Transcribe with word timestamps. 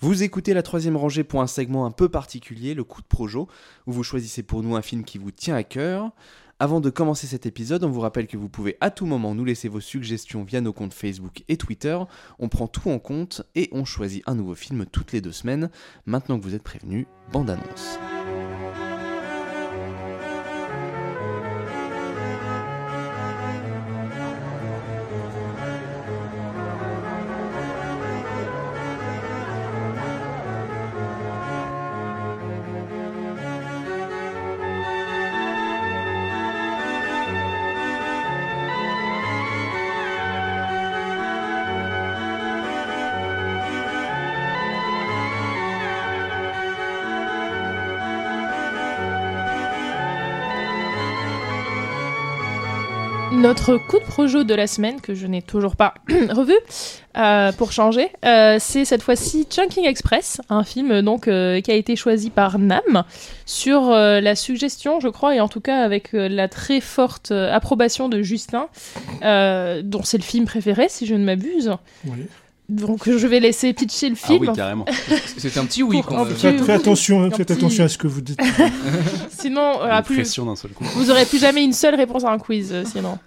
Vous 0.00 0.22
écoutez 0.22 0.54
la 0.54 0.62
troisième 0.62 0.96
rangée 0.96 1.24
pour 1.24 1.42
un 1.42 1.48
segment 1.48 1.84
un 1.84 1.90
peu 1.90 2.08
particulier, 2.08 2.74
le 2.74 2.84
coup 2.84 3.02
de 3.02 3.06
projo, 3.08 3.48
où 3.88 3.92
vous 3.92 4.04
choisissez 4.04 4.44
pour 4.44 4.62
nous 4.62 4.76
un 4.76 4.82
film 4.82 5.02
qui 5.02 5.18
vous 5.18 5.32
tient 5.32 5.56
à 5.56 5.64
cœur. 5.64 6.12
Avant 6.60 6.80
de 6.80 6.88
commencer 6.88 7.26
cet 7.26 7.46
épisode, 7.46 7.82
on 7.82 7.90
vous 7.90 8.00
rappelle 8.00 8.28
que 8.28 8.36
vous 8.36 8.48
pouvez 8.48 8.76
à 8.80 8.90
tout 8.90 9.06
moment 9.06 9.34
nous 9.34 9.44
laisser 9.44 9.68
vos 9.68 9.80
suggestions 9.80 10.44
via 10.44 10.60
nos 10.60 10.72
comptes 10.72 10.94
Facebook 10.94 11.42
et 11.48 11.56
Twitter. 11.56 11.98
On 12.38 12.48
prend 12.48 12.68
tout 12.68 12.90
en 12.90 13.00
compte 13.00 13.42
et 13.56 13.68
on 13.72 13.84
choisit 13.84 14.22
un 14.28 14.36
nouveau 14.36 14.54
film 14.54 14.86
toutes 14.86 15.10
les 15.10 15.20
deux 15.20 15.32
semaines. 15.32 15.68
Maintenant 16.06 16.38
que 16.38 16.44
vous 16.44 16.54
êtes 16.54 16.62
prévenus, 16.62 17.06
bande 17.32 17.50
annonce. 17.50 17.98
Notre 53.38 53.76
coup 53.76 54.00
de 54.00 54.04
projo 54.04 54.42
de 54.42 54.52
la 54.52 54.66
semaine, 54.66 55.00
que 55.00 55.14
je 55.14 55.28
n'ai 55.28 55.42
toujours 55.42 55.76
pas 55.76 55.94
revu, 56.08 56.54
euh, 57.16 57.52
pour 57.52 57.70
changer, 57.70 58.08
euh, 58.24 58.56
c'est 58.58 58.84
cette 58.84 59.00
fois-ci 59.00 59.46
Chunking 59.48 59.86
Express, 59.86 60.40
un 60.48 60.64
film 60.64 61.02
donc 61.02 61.28
euh, 61.28 61.60
qui 61.60 61.70
a 61.70 61.74
été 61.74 61.94
choisi 61.94 62.30
par 62.30 62.58
Nam 62.58 63.04
sur 63.46 63.90
la 63.90 64.34
suggestion, 64.34 64.98
je 64.98 65.06
crois, 65.06 65.36
et 65.36 65.40
en 65.40 65.46
tout 65.46 65.60
cas 65.60 65.82
avec 65.82 66.10
la 66.12 66.48
très 66.48 66.80
forte 66.80 67.30
approbation 67.30 68.08
de 68.08 68.22
Justin, 68.22 68.68
dont 69.22 70.02
c'est 70.02 70.18
le 70.18 70.24
film 70.24 70.44
préféré, 70.44 70.86
si 70.88 71.06
je 71.06 71.14
ne 71.14 71.24
m'abuse. 71.24 71.70
Oui. 72.06 72.26
Donc 72.68 73.08
je 73.08 73.26
vais 73.26 73.40
laisser 73.40 73.72
pitcher 73.72 74.10
le 74.10 74.14
film. 74.14 74.38
Ah 74.46 74.50
oui, 74.50 74.56
carrément. 74.56 74.84
C'est 75.38 75.56
un 75.56 75.64
petit 75.64 75.82
oui. 75.82 76.02
Pour 76.02 76.26
Faites, 76.28 76.60
faites 76.60 76.68
attention, 76.70 77.30
faites 77.30 77.46
petit- 77.48 77.52
attention 77.52 77.84
à 77.84 77.88
ce 77.88 77.96
que 77.96 78.06
vous 78.06 78.20
dites. 78.20 78.38
Sinon, 79.30 79.80
euh, 79.80 79.86
Une 79.86 79.90
à 79.90 80.02
plus, 80.02 80.16
pression 80.16 80.44
d'un 80.44 80.56
seul 80.56 80.72
coup. 80.72 80.84
Vous 80.94 81.10
aurez 81.10 81.24
plus 81.24 81.38
jamais 81.38 81.64
une 81.64 81.72
seule 81.72 81.94
réponse 81.94 82.24
à 82.24 82.30
un 82.30 82.38
quiz, 82.38 82.70
euh, 82.72 82.84
sinon. 82.84 83.18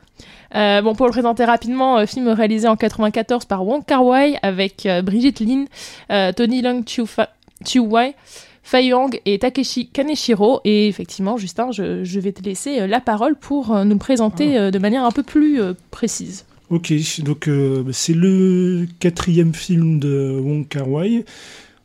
Euh, 0.53 0.81
bon, 0.81 0.93
pour 0.95 1.05
le 1.07 1.11
présenter 1.11 1.45
rapidement, 1.45 1.97
euh, 1.97 2.05
film 2.05 2.27
réalisé 2.27 2.67
en 2.67 2.75
94 2.75 3.45
par 3.45 3.65
Wong 3.65 3.83
Kar 3.85 4.05
Wai 4.05 4.37
avec 4.43 4.85
euh, 4.85 5.01
Brigitte 5.01 5.39
Lin, 5.39 5.65
euh, 6.11 6.31
Tony 6.33 6.61
Leung 6.61 6.83
Chiu 6.85 7.07
Fa- 7.07 7.29
Chiu 7.65 7.79
Wai, 7.79 8.13
Fei 8.61 8.85
Yong 8.87 9.21
et 9.25 9.39
Takeshi 9.39 9.87
Kaneshiro. 9.87 10.59
Et 10.65 10.87
effectivement, 10.87 11.37
Justin, 11.37 11.71
je, 11.71 12.03
je 12.03 12.19
vais 12.19 12.31
te 12.33 12.43
laisser 12.43 12.81
euh, 12.81 12.87
la 12.87 12.99
parole 12.99 13.35
pour 13.35 13.73
euh, 13.73 13.85
nous 13.85 13.93
le 13.93 13.97
présenter 13.99 14.57
euh, 14.57 14.69
de 14.71 14.77
manière 14.77 15.05
un 15.05 15.11
peu 15.11 15.23
plus 15.23 15.61
euh, 15.61 15.73
précise. 15.89 16.45
Ok, 16.71 16.93
donc 17.19 17.49
euh, 17.49 17.83
bah, 17.83 17.91
c'est 17.91 18.13
le 18.13 18.87
quatrième 18.99 19.53
film 19.53 19.99
de 19.99 20.39
Wong 20.41 20.65
Kar 20.65 20.89
Wai. 20.89 21.25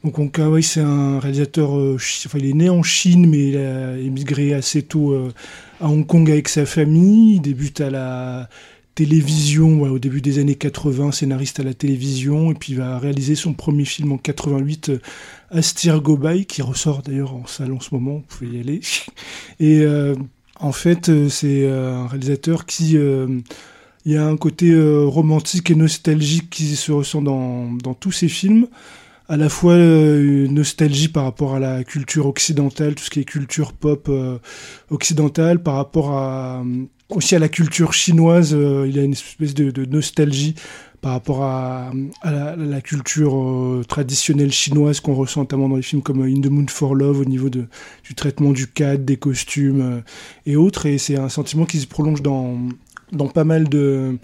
Donc 0.04 0.16
Wong 0.16 0.30
Kar 0.30 0.48
Wai, 0.52 0.62
c'est 0.62 0.80
un 0.80 1.18
réalisateur, 1.18 1.76
euh, 1.76 1.96
enfin 1.96 2.38
il 2.38 2.46
est 2.46 2.52
né 2.52 2.70
en 2.70 2.84
Chine, 2.84 3.26
mais 3.28 3.48
il 3.48 3.56
a 3.56 3.98
émigré 3.98 4.54
assez 4.54 4.82
tôt 4.82 5.10
euh, 5.10 5.32
à 5.80 5.88
Hong 5.88 6.06
Kong 6.06 6.30
avec 6.30 6.48
sa 6.48 6.66
famille. 6.66 7.34
Il 7.34 7.40
débute 7.40 7.80
à 7.80 7.90
la 7.90 8.48
télévision 8.94 9.82
au 9.82 9.98
début 9.98 10.20
des 10.20 10.38
années 10.38 10.54
80, 10.54 11.10
scénariste 11.10 11.58
à 11.58 11.64
la 11.64 11.74
télévision, 11.74 12.52
et 12.52 12.54
puis 12.54 12.74
il 12.74 12.78
va 12.78 13.00
réaliser 13.00 13.34
son 13.34 13.54
premier 13.54 13.84
film 13.84 14.12
en 14.12 14.18
88, 14.18 14.90
euh, 14.90 14.98
Astir 15.50 16.00
Gobai, 16.00 16.44
qui 16.44 16.62
ressort 16.62 17.02
d'ailleurs 17.02 17.34
en 17.34 17.44
salle 17.46 17.72
en 17.72 17.80
ce 17.80 17.92
moment, 17.92 18.18
vous 18.18 18.24
pouvez 18.28 18.56
y 18.56 18.60
aller. 18.60 18.80
Et 19.58 19.84
en 20.60 20.72
fait, 20.72 21.10
c'est 21.28 21.68
un 21.68 22.06
réalisateur 22.06 22.66
qui... 22.66 22.96
il 24.06 24.12
y 24.12 24.16
a 24.16 24.24
un 24.24 24.36
côté 24.36 24.70
euh, 24.70 25.04
romantique 25.04 25.68
et 25.68 25.74
nostalgique 25.74 26.48
qui 26.48 26.76
se 26.76 26.92
ressent 26.92 27.20
dans, 27.20 27.72
dans 27.72 27.92
tous 27.92 28.12
ces 28.12 28.28
films. 28.28 28.68
À 29.28 29.36
la 29.36 29.48
fois 29.48 29.72
euh, 29.72 30.46
une 30.46 30.54
nostalgie 30.54 31.08
par 31.08 31.24
rapport 31.24 31.56
à 31.56 31.58
la 31.58 31.82
culture 31.82 32.26
occidentale, 32.26 32.94
tout 32.94 33.02
ce 33.02 33.10
qui 33.10 33.18
est 33.18 33.24
culture 33.24 33.72
pop 33.72 34.06
euh, 34.08 34.38
occidentale, 34.90 35.60
par 35.60 35.74
rapport 35.74 36.12
à, 36.12 36.62
aussi 37.08 37.34
à 37.34 37.40
la 37.40 37.48
culture 37.48 37.92
chinoise. 37.92 38.52
il 38.52 38.94
y 38.94 39.00
a 39.00 39.02
une 39.02 39.12
espèce 39.12 39.54
de, 39.54 39.84
nostalgie 39.86 40.54
par 41.00 41.10
rapport 41.10 41.42
à, 41.42 41.90
la, 42.22 42.80
culture 42.80 43.84
traditionnelle 43.88 44.52
chinoise 44.52 45.00
qu'on 45.00 45.14
ressent 45.14 45.40
notamment 45.40 45.68
dans 45.68 45.76
les 45.76 45.82
films 45.82 46.02
comme 46.02 46.22
In 46.22 46.40
the 46.40 46.50
Mood 46.50 46.70
for 46.70 46.94
Love 46.94 47.20
au 47.20 47.24
niveau 47.24 47.50
de, 47.50 47.66
du 48.04 48.14
traitement 48.14 48.52
du 48.52 48.68
cadre, 48.68 49.04
des 49.04 49.16
costumes 49.16 50.02
et 50.46 50.54
autres. 50.54 50.86
Et 50.86 50.98
c'est 50.98 51.16
un 51.16 51.28
sentiment 51.28 51.64
qui 51.64 51.80
se 51.80 51.86
prolonge 51.86 52.22
dans, 52.22 52.56
dans 53.12 53.28
pas 53.28 53.44
mal 53.44 53.68
de, 53.68 54.18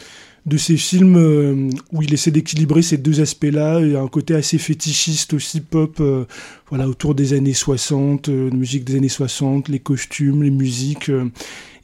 de 0.44 0.56
ces 0.56 0.76
films 0.76 1.16
euh, 1.16 1.70
où 1.92 2.02
il 2.02 2.12
essaie 2.12 2.32
d'équilibrer 2.32 2.82
ces 2.82 2.96
deux 2.96 3.20
aspects-là. 3.20 3.80
Il 3.80 3.92
y 3.92 3.96
a 3.96 4.00
un 4.00 4.08
côté 4.08 4.34
assez 4.34 4.58
fétichiste 4.58 5.34
aussi, 5.34 5.60
pop, 5.60 5.98
euh, 6.00 6.24
voilà, 6.68 6.88
autour 6.88 7.14
des 7.14 7.32
années 7.32 7.54
60, 7.54 8.28
euh, 8.28 8.50
musique 8.50 8.84
des 8.84 8.96
années 8.96 9.08
60, 9.08 9.68
les 9.68 9.78
costumes, 9.78 10.42
les 10.42 10.50
musiques. 10.50 11.10
euh, 11.10 11.30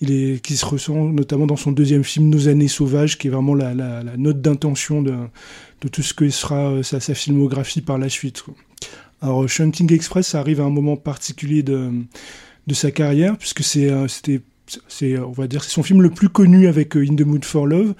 il 0.01 0.41
qui 0.41 0.57
se 0.57 0.65
ressent 0.65 0.95
notamment 0.95 1.47
dans 1.47 1.57
son 1.57 1.73
deuxième 1.73 2.05
film, 2.05 2.29
Nos 2.29 2.47
années 2.47 2.69
sauvages, 2.69 3.19
qui 3.19 3.27
est 3.27 3.31
vraiment 3.31 3.55
la, 3.55 3.75
note 4.17 4.41
d'intention 4.41 5.03
de, 5.03 5.13
tout 5.91 6.03
ce 6.03 6.15
que 6.15 6.31
sera 6.31 6.85
sa, 6.85 7.01
filmographie 7.15 7.81
par 7.81 7.99
la 7.99 8.09
suite. 8.09 8.45
Alors, 9.21 9.49
Shunting 9.49 9.93
Express, 9.93 10.37
arrive 10.37 10.61
à 10.61 10.65
un 10.65 10.71
moment 10.71 10.97
particulier 10.97 11.65
de, 11.65 11.91
de 12.69 12.75
sa 12.75 12.93
carrière, 12.93 13.37
puisque 13.39 13.65
c'était, 13.65 14.41
c'est, 14.89 15.19
on 15.19 15.33
va 15.33 15.47
dire, 15.47 15.65
c'est 15.65 15.71
son 15.71 15.83
film 15.83 16.03
le 16.03 16.11
plus 16.11 16.29
connu 16.29 16.67
avec 16.67 16.97
euh, 16.97 17.07
In 17.09 17.17
the 17.17 17.23
Mood 17.27 17.45
for 17.45 17.67
Love. 17.67 17.95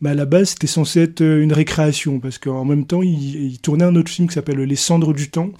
Mais 0.00 0.10
à 0.10 0.14
la 0.14 0.26
base, 0.26 0.50
c'était 0.50 0.66
censé 0.66 1.00
être 1.00 1.20
euh, 1.22 1.42
une 1.42 1.54
récréation, 1.54 2.20
parce 2.20 2.38
qu'en 2.38 2.66
même 2.66 2.84
temps, 2.84 3.02
il, 3.02 3.58
tournait 3.60 3.84
un 3.84 3.96
autre 3.96 4.10
film 4.10 4.28
qui 4.28 4.34
s'appelle 4.34 4.58
Les 4.58 4.76
Cendres 4.76 5.14
du 5.14 5.30
Temps, 5.30 5.50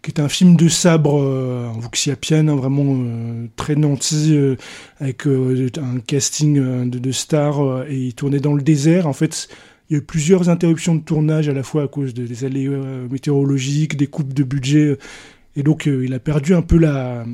qui 0.00 0.10
est 0.10 0.20
un 0.20 0.28
film 0.30 0.56
de 0.56 0.68
sabre 0.68 1.20
euh, 1.20 1.68
en 1.68 1.80
Vuxiapian, 1.80 2.48
hein, 2.48 2.56
vraiment 2.56 2.96
euh, 2.96 3.46
très 3.56 3.74
nanti, 3.74 4.38
avec 5.00 5.26
un 5.26 6.00
casting 6.06 6.88
de, 6.88 7.12
stars, 7.12 7.84
et 7.88 7.96
il 7.96 8.14
tournait 8.14 8.40
dans 8.40 8.54
le 8.54 8.62
désert. 8.62 9.06
En 9.06 9.12
fait, 9.12 9.48
il 9.90 9.94
y 9.94 9.96
a 9.96 9.98
eu 9.98 10.02
plusieurs 10.02 10.48
interruptions 10.48 10.94
de 10.94 11.02
tournage, 11.02 11.48
à 11.48 11.52
la 11.52 11.62
fois 11.62 11.82
à 11.82 11.88
cause 11.88 12.14
de- 12.14 12.26
des 12.26 12.44
allées 12.44 12.70
météorologiques, 13.10 13.98
des 13.98 14.06
coupes 14.06 14.32
de 14.32 14.44
budget, 14.44 14.96
et 15.56 15.62
donc 15.62 15.86
il 15.86 16.14
a 16.14 16.18
perdu 16.18 16.54
un 16.54 16.62
peu 16.62 16.78
la, 16.78 17.26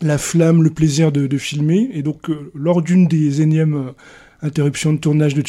la 0.00 0.18
flamme, 0.18 0.62
le 0.62 0.70
plaisir 0.70 1.10
de, 1.12 1.26
de 1.26 1.38
filmer. 1.38 1.90
Et 1.92 2.02
donc, 2.02 2.30
euh, 2.30 2.50
lors 2.54 2.82
d'une 2.82 3.06
des 3.08 3.42
énièmes 3.42 3.74
euh, 3.74 3.92
interruptions 4.42 4.92
de 4.92 4.98
tournage 4.98 5.34
de, 5.34 5.42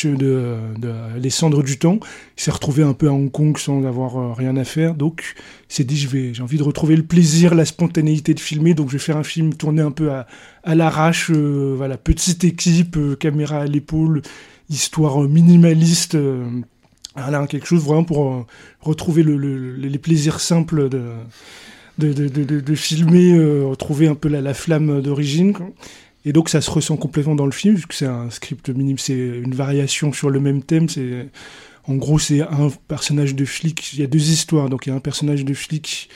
Les 1.20 1.30
Cendres 1.30 1.62
du 1.64 1.78
Temps, 1.78 2.00
il 2.38 2.42
s'est 2.44 2.50
retrouvé 2.50 2.82
un 2.82 2.94
peu 2.94 3.08
à 3.08 3.12
Hong 3.12 3.32
Kong 3.32 3.56
sans 3.58 3.86
avoir 3.86 4.18
euh, 4.18 4.34
rien 4.34 4.58
à 4.58 4.64
faire. 4.64 4.96
Donc, 4.96 5.36
il 5.70 5.76
s'est 5.76 5.84
dit, 5.84 5.98
j'ai 6.34 6.42
envie 6.42 6.58
de 6.58 6.64
retrouver 6.64 6.96
le 6.96 7.04
plaisir, 7.04 7.54
la 7.54 7.66
spontanéité 7.66 8.34
de 8.34 8.40
filmer. 8.40 8.74
Donc, 8.74 8.88
je 8.88 8.94
vais 8.94 9.00
faire 9.00 9.18
un 9.18 9.24
film 9.24 9.54
tourné 9.54 9.84
un 9.84 9.92
peu 9.92 10.12
à, 10.12 10.26
à 10.64 10.74
l'arrache, 10.74 11.30
euh, 11.30 11.76
voilà, 11.78 11.98
petite 11.98 12.44
équipe, 12.44 12.98
caméra 13.20 13.60
à 13.60 13.66
l'épaule, 13.68 14.24
histoire 14.72 15.20
minimaliste. 15.22 16.18
voilà, 17.16 17.46
quelque 17.48 17.68
chose 17.68 17.84
vraiment 17.84 18.04
pour 18.04 18.48
retrouver 18.82 19.24
le, 19.24 19.38
le- 19.38 19.76
les 19.76 19.98
plaisirs 20.00 20.40
simples 20.40 20.90
de, 20.90 21.02
de, 22.00 22.76
filmer, 22.76 23.34
euh, 23.34 23.66
retrouver 23.66 24.08
un 24.08 24.16
peu 24.16 24.30
la, 24.30 24.42
la 24.42 24.54
flamme 24.54 25.02
d'origine. 25.02 25.54
Et 26.26 26.34
donc 26.34 26.50
ça 26.50 26.62
se 26.62 26.70
ressent 26.70 26.98
complètement 26.98 27.36
dans 27.36 27.46
le 27.46 27.52
film, 27.52 27.76
puisque 27.76 27.94
c'est 27.94 28.06
un 28.06 28.30
script 28.30 28.70
minime, 28.70 28.98
c'est 28.98 29.18
une 29.18 29.54
variation 29.54 30.12
sur 30.12 30.30
le 30.30 30.40
même 30.40 30.64
thème. 30.64 30.90
C'est 30.90 31.28
En 31.86 31.96
gros, 31.96 32.20
c'est 32.20 32.42
un 32.42 32.70
personnage 32.88 33.36
de 33.36 33.46
flic, 33.46 33.94
il 33.94 34.00
y 34.00 34.04
a 34.04 34.08
deux 34.08 34.30
histoires, 34.30 34.70
donc 34.70 34.86
il 34.86 34.90
y 34.90 34.92
a 34.92 34.96
un 34.96 35.00
personnage 35.00 35.46
de 35.46 35.54
flic 35.54 36.10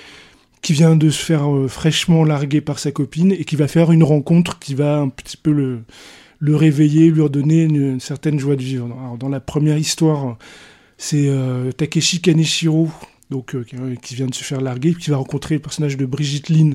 qui 0.61 0.73
vient 0.73 0.95
de 0.95 1.09
se 1.09 1.23
faire 1.23 1.53
euh, 1.53 1.67
fraîchement 1.67 2.23
larguer 2.23 2.61
par 2.61 2.79
sa 2.79 2.91
copine 2.91 3.33
et 3.33 3.43
qui 3.43 3.55
va 3.57 3.67
faire 3.67 3.91
une 3.91 4.03
rencontre 4.03 4.59
qui 4.59 4.75
va 4.75 4.97
un 4.99 5.09
petit 5.09 5.35
peu 5.35 5.51
le, 5.51 5.81
le 6.39 6.55
réveiller, 6.55 7.09
lui 7.09 7.21
redonner 7.21 7.63
une, 7.63 7.75
une 7.75 7.99
certaine 7.99 8.39
joie 8.39 8.55
de 8.55 8.61
vivre. 8.61 8.85
Alors, 8.85 9.17
dans 9.17 9.29
la 9.29 9.41
première 9.41 9.77
histoire, 9.77 10.37
c'est 10.97 11.27
euh, 11.27 11.71
Takeshi 11.73 12.21
Kaneshiro, 12.21 12.89
donc, 13.33 13.55
euh, 13.55 13.63
qui, 13.63 13.75
qui 14.01 14.15
vient 14.15 14.27
de 14.27 14.35
se 14.35 14.43
faire 14.43 14.61
larguer, 14.61 14.93
qui 14.93 15.09
va 15.09 15.17
rencontrer 15.17 15.55
le 15.55 15.61
personnage 15.61 15.97
de 15.97 16.05
Brigitte 16.05 16.49
Lin, 16.49 16.73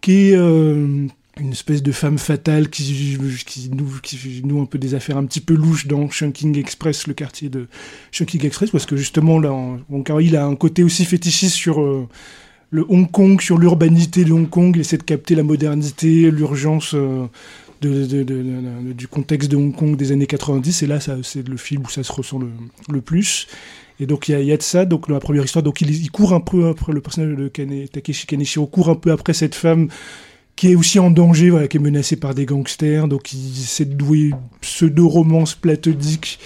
qui 0.00 0.30
est 0.30 0.36
euh, 0.36 1.06
une 1.38 1.52
espèce 1.52 1.82
de 1.82 1.92
femme 1.92 2.18
fatale 2.18 2.68
qui, 2.68 3.18
qui, 3.46 3.70
noue, 3.70 4.60
un 4.60 4.66
peu 4.66 4.78
des 4.78 4.94
affaires 4.94 5.16
un 5.16 5.24
petit 5.24 5.40
peu 5.40 5.54
louches 5.54 5.86
dans 5.86 6.08
Chunking 6.08 6.58
Express, 6.58 7.06
le 7.06 7.14
quartier 7.14 7.48
de 7.48 7.66
Chunking 8.12 8.44
Express, 8.44 8.70
parce 8.70 8.86
que 8.86 8.96
justement, 8.96 9.38
là, 9.38 9.52
il 10.20 10.36
a 10.36 10.44
un 10.44 10.56
côté 10.56 10.82
aussi 10.82 11.04
fétichiste 11.04 11.54
sur 11.54 11.80
euh, 11.80 12.06
le 12.70 12.84
Hong 12.88 13.10
Kong, 13.10 13.40
sur 13.40 13.58
l'urbanité 13.58 14.24
de 14.24 14.32
Hong 14.32 14.48
Kong, 14.48 14.72
il 14.76 14.80
essaie 14.80 14.98
de 14.98 15.02
capter 15.02 15.34
la 15.34 15.42
modernité, 15.42 16.30
l'urgence 16.30 16.94
euh, 16.94 17.26
du 17.82 19.08
contexte 19.08 19.50
de 19.50 19.56
Hong 19.56 19.74
Kong 19.74 19.96
des 19.96 20.12
années 20.12 20.26
90, 20.26 20.82
et 20.82 20.86
là, 20.86 20.98
c'est 21.00 21.48
le 21.48 21.56
film 21.56 21.84
où 21.84 21.88
ça 21.88 22.02
se 22.02 22.12
ressent 22.12 22.38
le 22.88 23.00
plus. 23.00 23.46
Et 24.00 24.06
donc 24.06 24.28
il 24.28 24.40
y, 24.42 24.52
a- 24.52 24.56
de 24.56 24.62
ça, 24.62 24.86
donc 24.86 25.08
la 25.08 25.20
première 25.20 25.44
histoire, 25.44 25.62
donc 25.62 25.82
il, 25.82 26.10
court 26.10 26.32
un 26.32 26.40
peu 26.40 26.68
après 26.68 26.92
le 26.92 27.00
personnage 27.02 27.36
de 27.36 27.48
Takeshi 27.86 28.26
Kaneshiro 28.26 28.66
court 28.66 28.88
un 28.88 28.94
peu 28.94 29.12
après 29.12 29.34
cette 29.34 29.54
femme 29.54 29.88
qui 30.56 30.72
est 30.72 30.74
aussi 30.74 30.98
en 30.98 31.10
danger, 31.10 31.50
voilà, 31.50 31.68
qui 31.68 31.76
est 31.76 31.80
menacée 31.80 32.16
par 32.16 32.34
des 32.34 32.44
gangsters, 32.46 33.08
donc 33.08 33.32
il 33.32 33.86
douer 33.96 34.18
une 34.30 34.36
pseudo-romance 34.60 35.54
platonique 35.54 36.38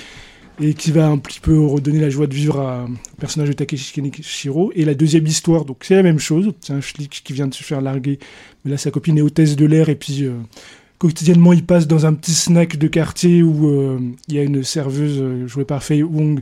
et 0.61 0.75
qui 0.75 0.93
va 0.93 1.09
un 1.09 1.19
petit 1.19 1.41
peu 1.41 1.59
redonner 1.61 1.99
la 2.01 2.11
joie 2.11 2.27
de 2.29 2.35
vivre 2.35 2.61
à- 2.61 2.85
au 2.85 3.17
personnage 3.21 3.49
de 3.49 3.55
Takeshi 3.55 3.93
Kaneshiro. 3.93 4.71
Et 4.77 4.85
la 4.85 4.95
deuxième 4.95 5.27
histoire, 5.27 5.65
donc 5.65 5.79
c'est 5.83 5.97
la 5.97 6.03
même 6.03 6.21
chose, 6.21 6.53
c'est 6.61 6.73
un 6.73 6.81
flic 6.81 7.23
qui 7.25 7.33
vient 7.33 7.47
de 7.49 7.55
se 7.55 7.65
faire 7.65 7.81
larguer, 7.81 8.19
mais 8.65 8.71
là 8.73 8.77
sa 8.79 8.91
copine 8.91 9.19
est 9.19 9.23
hôtesse 9.23 9.57
de 9.57 9.67
l'air 9.67 9.89
et 9.89 9.97
puis 9.97 10.25
euh, 10.25 10.33
quotidiennement 10.99 11.53
il 11.53 11.65
passe 11.65 11.87
dans 11.89 12.07
un 12.07 12.15
petit 12.15 12.35
snack 12.35 12.77
de 12.77 12.87
quartier 12.87 13.43
où 13.43 13.69
euh, 13.69 13.99
il 14.29 14.35
y 14.35 14.39
a 14.39 14.43
une 14.45 14.63
serveuse 14.63 15.19
euh, 15.21 15.47
jouée 15.49 15.65
par 15.65 15.83
Faye 15.83 16.03
Wong 16.05 16.41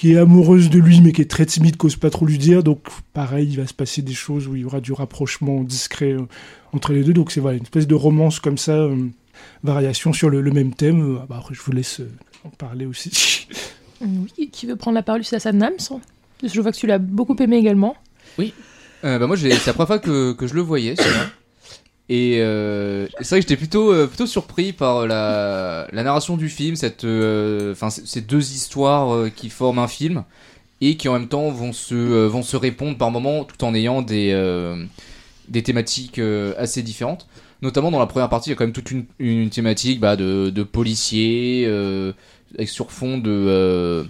qui 0.00 0.14
est 0.14 0.16
amoureuse 0.16 0.70
de 0.70 0.78
lui 0.78 1.02
mais 1.02 1.12
qui 1.12 1.20
est 1.20 1.30
très 1.30 1.44
timide, 1.44 1.76
qu'ose 1.76 1.96
pas 1.96 2.08
trop 2.08 2.24
lui 2.24 2.38
dire. 2.38 2.62
Donc 2.62 2.80
pareil, 3.12 3.48
il 3.50 3.58
va 3.58 3.66
se 3.66 3.74
passer 3.74 4.00
des 4.00 4.14
choses 4.14 4.48
où 4.48 4.56
il 4.56 4.62
y 4.62 4.64
aura 4.64 4.80
du 4.80 4.94
rapprochement 4.94 5.62
discret 5.62 6.12
euh, 6.12 6.26
entre 6.72 6.94
les 6.94 7.04
deux. 7.04 7.12
Donc 7.12 7.30
c'est 7.30 7.40
voilà, 7.40 7.58
une 7.58 7.64
espèce 7.64 7.86
de 7.86 7.94
romance 7.94 8.40
comme 8.40 8.56
ça, 8.56 8.72
euh, 8.72 8.96
variation 9.62 10.14
sur 10.14 10.30
le, 10.30 10.40
le 10.40 10.52
même 10.52 10.72
thème. 10.72 11.16
Euh, 11.16 11.18
bah, 11.28 11.36
après 11.40 11.54
je 11.54 11.60
vous 11.60 11.72
laisse 11.72 12.00
euh, 12.00 12.10
en 12.44 12.48
parler 12.48 12.86
aussi. 12.86 13.46
Oui, 14.00 14.48
qui 14.48 14.64
veut 14.64 14.76
prendre 14.76 14.94
la 14.94 15.02
parole 15.02 15.22
C'est 15.24 15.36
Hassan 15.36 15.58
Nams. 15.58 16.00
Je 16.42 16.60
vois 16.62 16.72
que 16.72 16.76
tu 16.78 16.86
l'as 16.86 16.96
beaucoup 16.98 17.36
aimé 17.38 17.58
également. 17.58 17.94
Euh, 19.04 19.18
bah 19.18 19.26
moi, 19.26 19.36
c'est 19.36 19.50
la 19.50 19.74
première 19.74 19.86
fois 19.86 19.98
que, 19.98 20.32
que 20.32 20.46
je 20.46 20.54
le 20.54 20.62
voyais. 20.62 20.94
Et 22.12 22.40
euh, 22.40 23.06
c'est 23.20 23.28
vrai 23.30 23.38
que 23.38 23.42
j'étais 23.48 23.56
plutôt, 23.56 23.92
euh, 23.92 24.08
plutôt 24.08 24.26
surpris 24.26 24.72
par 24.72 25.06
la, 25.06 25.86
la 25.92 26.02
narration 26.02 26.36
du 26.36 26.48
film, 26.48 26.74
cette, 26.74 27.04
euh, 27.04 27.70
enfin, 27.70 27.88
ces 27.88 28.20
deux 28.20 28.50
histoires 28.50 29.14
euh, 29.14 29.30
qui 29.30 29.48
forment 29.48 29.78
un 29.78 29.86
film 29.86 30.24
et 30.80 30.96
qui 30.96 31.08
en 31.08 31.12
même 31.12 31.28
temps 31.28 31.50
vont 31.50 31.72
se, 31.72 31.94
euh, 31.94 32.26
vont 32.26 32.42
se 32.42 32.56
répondre 32.56 32.98
par 32.98 33.12
moments 33.12 33.44
tout 33.44 33.62
en 33.64 33.76
ayant 33.76 34.02
des, 34.02 34.32
euh, 34.34 34.84
des 35.46 35.62
thématiques 35.62 36.20
assez 36.58 36.82
différentes. 36.82 37.28
Notamment 37.62 37.92
dans 37.92 38.00
la 38.00 38.06
première 38.06 38.28
partie, 38.28 38.48
il 38.50 38.54
y 38.54 38.54
a 38.54 38.56
quand 38.56 38.64
même 38.64 38.72
toute 38.72 38.90
une, 38.90 39.04
une 39.20 39.48
thématique 39.50 40.00
bah, 40.00 40.16
de, 40.16 40.50
de 40.50 40.62
policiers, 40.64 41.64
avec 42.56 42.68
sur 42.68 42.90
fond 42.90 43.18
de, 43.18 44.04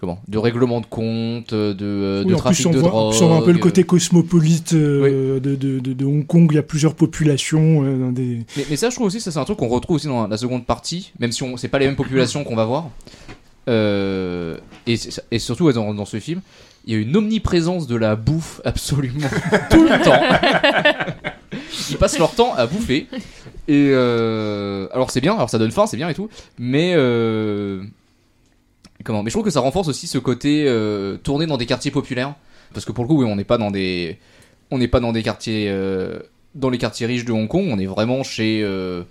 comment, 0.00 0.18
de 0.28 0.38
règlement 0.38 0.80
de 0.80 0.86
compte, 0.86 1.52
de, 1.54 1.74
euh, 1.82 2.22
de 2.22 2.28
Oui, 2.28 2.34
en 2.34 2.38
trafic 2.38 2.64
plus, 2.64 2.68
on 2.68 2.72
de 2.72 2.78
voit, 2.78 2.88
drogue. 2.90 3.14
en 3.14 3.22
on 3.24 3.28
voit 3.28 3.36
un 3.38 3.42
peu 3.42 3.52
le 3.52 3.58
euh, 3.58 3.60
côté 3.60 3.84
cosmopolite 3.84 4.72
euh, 4.74 5.40
de, 5.40 5.54
de, 5.54 5.78
de, 5.78 5.92
de 5.92 6.04
Hong 6.04 6.26
Kong. 6.26 6.48
Il 6.50 6.56
y 6.56 6.58
a 6.58 6.62
plusieurs 6.62 6.94
populations. 6.94 7.82
euh, 7.84 8.10
des... 8.12 8.40
Mais, 8.56 8.66
mais 8.70 8.76
ça, 8.76 8.90
je 8.90 8.94
trouve 8.94 9.06
aussi, 9.06 9.20
ça 9.20 9.30
c'est 9.30 9.38
un 9.38 9.44
truc 9.44 9.58
qu'on 9.58 9.68
retrouve 9.68 9.96
aussi 9.96 10.06
dans 10.06 10.26
la 10.26 10.36
seconde 10.36 10.66
partie, 10.66 11.12
même 11.18 11.32
si 11.32 11.42
on 11.42 11.56
c'est 11.56 11.68
pas 11.68 11.78
les 11.78 11.86
mêmes 11.86 11.96
populations 11.96 12.44
qu'on 12.44 12.56
va 12.56 12.64
voir. 12.64 12.90
Euh, 13.68 14.58
et, 14.86 14.96
surtout 15.38 15.72
dans, 15.72 15.92
dans 15.94 16.04
ce 16.04 16.20
film, 16.20 16.40
il 16.86 16.94
y 16.94 16.96
a 16.96 17.00
une 17.00 17.16
omniprésence 17.16 17.86
de 17.88 17.96
la 17.96 18.14
bouffe 18.14 18.60
absolument 18.64 19.26
tout 19.70 19.82
le 19.82 20.04
temps. 20.04 21.56
Ils 21.90 21.96
passent 21.96 22.18
leur 22.18 22.32
temps 22.34 22.54
à 22.54 22.66
bouffer. 22.66 23.06
Et 23.68 23.90
euh, 23.92 24.86
alors 24.92 25.10
c'est 25.10 25.20
bien, 25.20 25.34
alors 25.34 25.50
ça 25.50 25.58
donne 25.58 25.72
faim, 25.72 25.86
c'est 25.86 25.96
bien 25.96 26.08
et 26.08 26.14
tout, 26.14 26.28
mais 26.58 26.92
euh, 26.94 27.82
comment. 29.06 29.22
Mais 29.22 29.30
je 29.30 29.34
trouve 29.34 29.44
que 29.44 29.50
ça 29.50 29.60
renforce 29.60 29.88
aussi 29.88 30.06
ce 30.06 30.18
côté 30.18 30.64
euh, 30.68 31.16
tourné 31.16 31.46
dans 31.46 31.56
des 31.56 31.66
quartiers 31.66 31.90
populaires, 31.90 32.34
parce 32.74 32.84
que 32.84 32.92
pour 32.92 33.04
le 33.04 33.08
coup, 33.08 33.22
oui, 33.22 33.28
on 33.30 33.36
n'est 33.36 33.44
pas 33.44 33.58
dans 33.58 33.70
des, 33.70 34.18
on 34.70 34.78
n'est 34.78 34.88
pas 34.88 35.00
dans 35.00 35.12
des 35.12 35.22
quartiers, 35.22 35.66
euh, 35.70 36.18
dans 36.54 36.68
les 36.70 36.78
quartiers 36.78 37.06
riches 37.06 37.24
de 37.24 37.32
Hong 37.32 37.48
Kong, 37.48 37.66
on 37.70 37.78
est 37.78 37.86
vraiment 37.86 38.22
chez, 38.22 38.60
euh, 38.62 39.02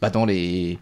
bah, 0.00 0.10
dans 0.10 0.24
les, 0.26 0.78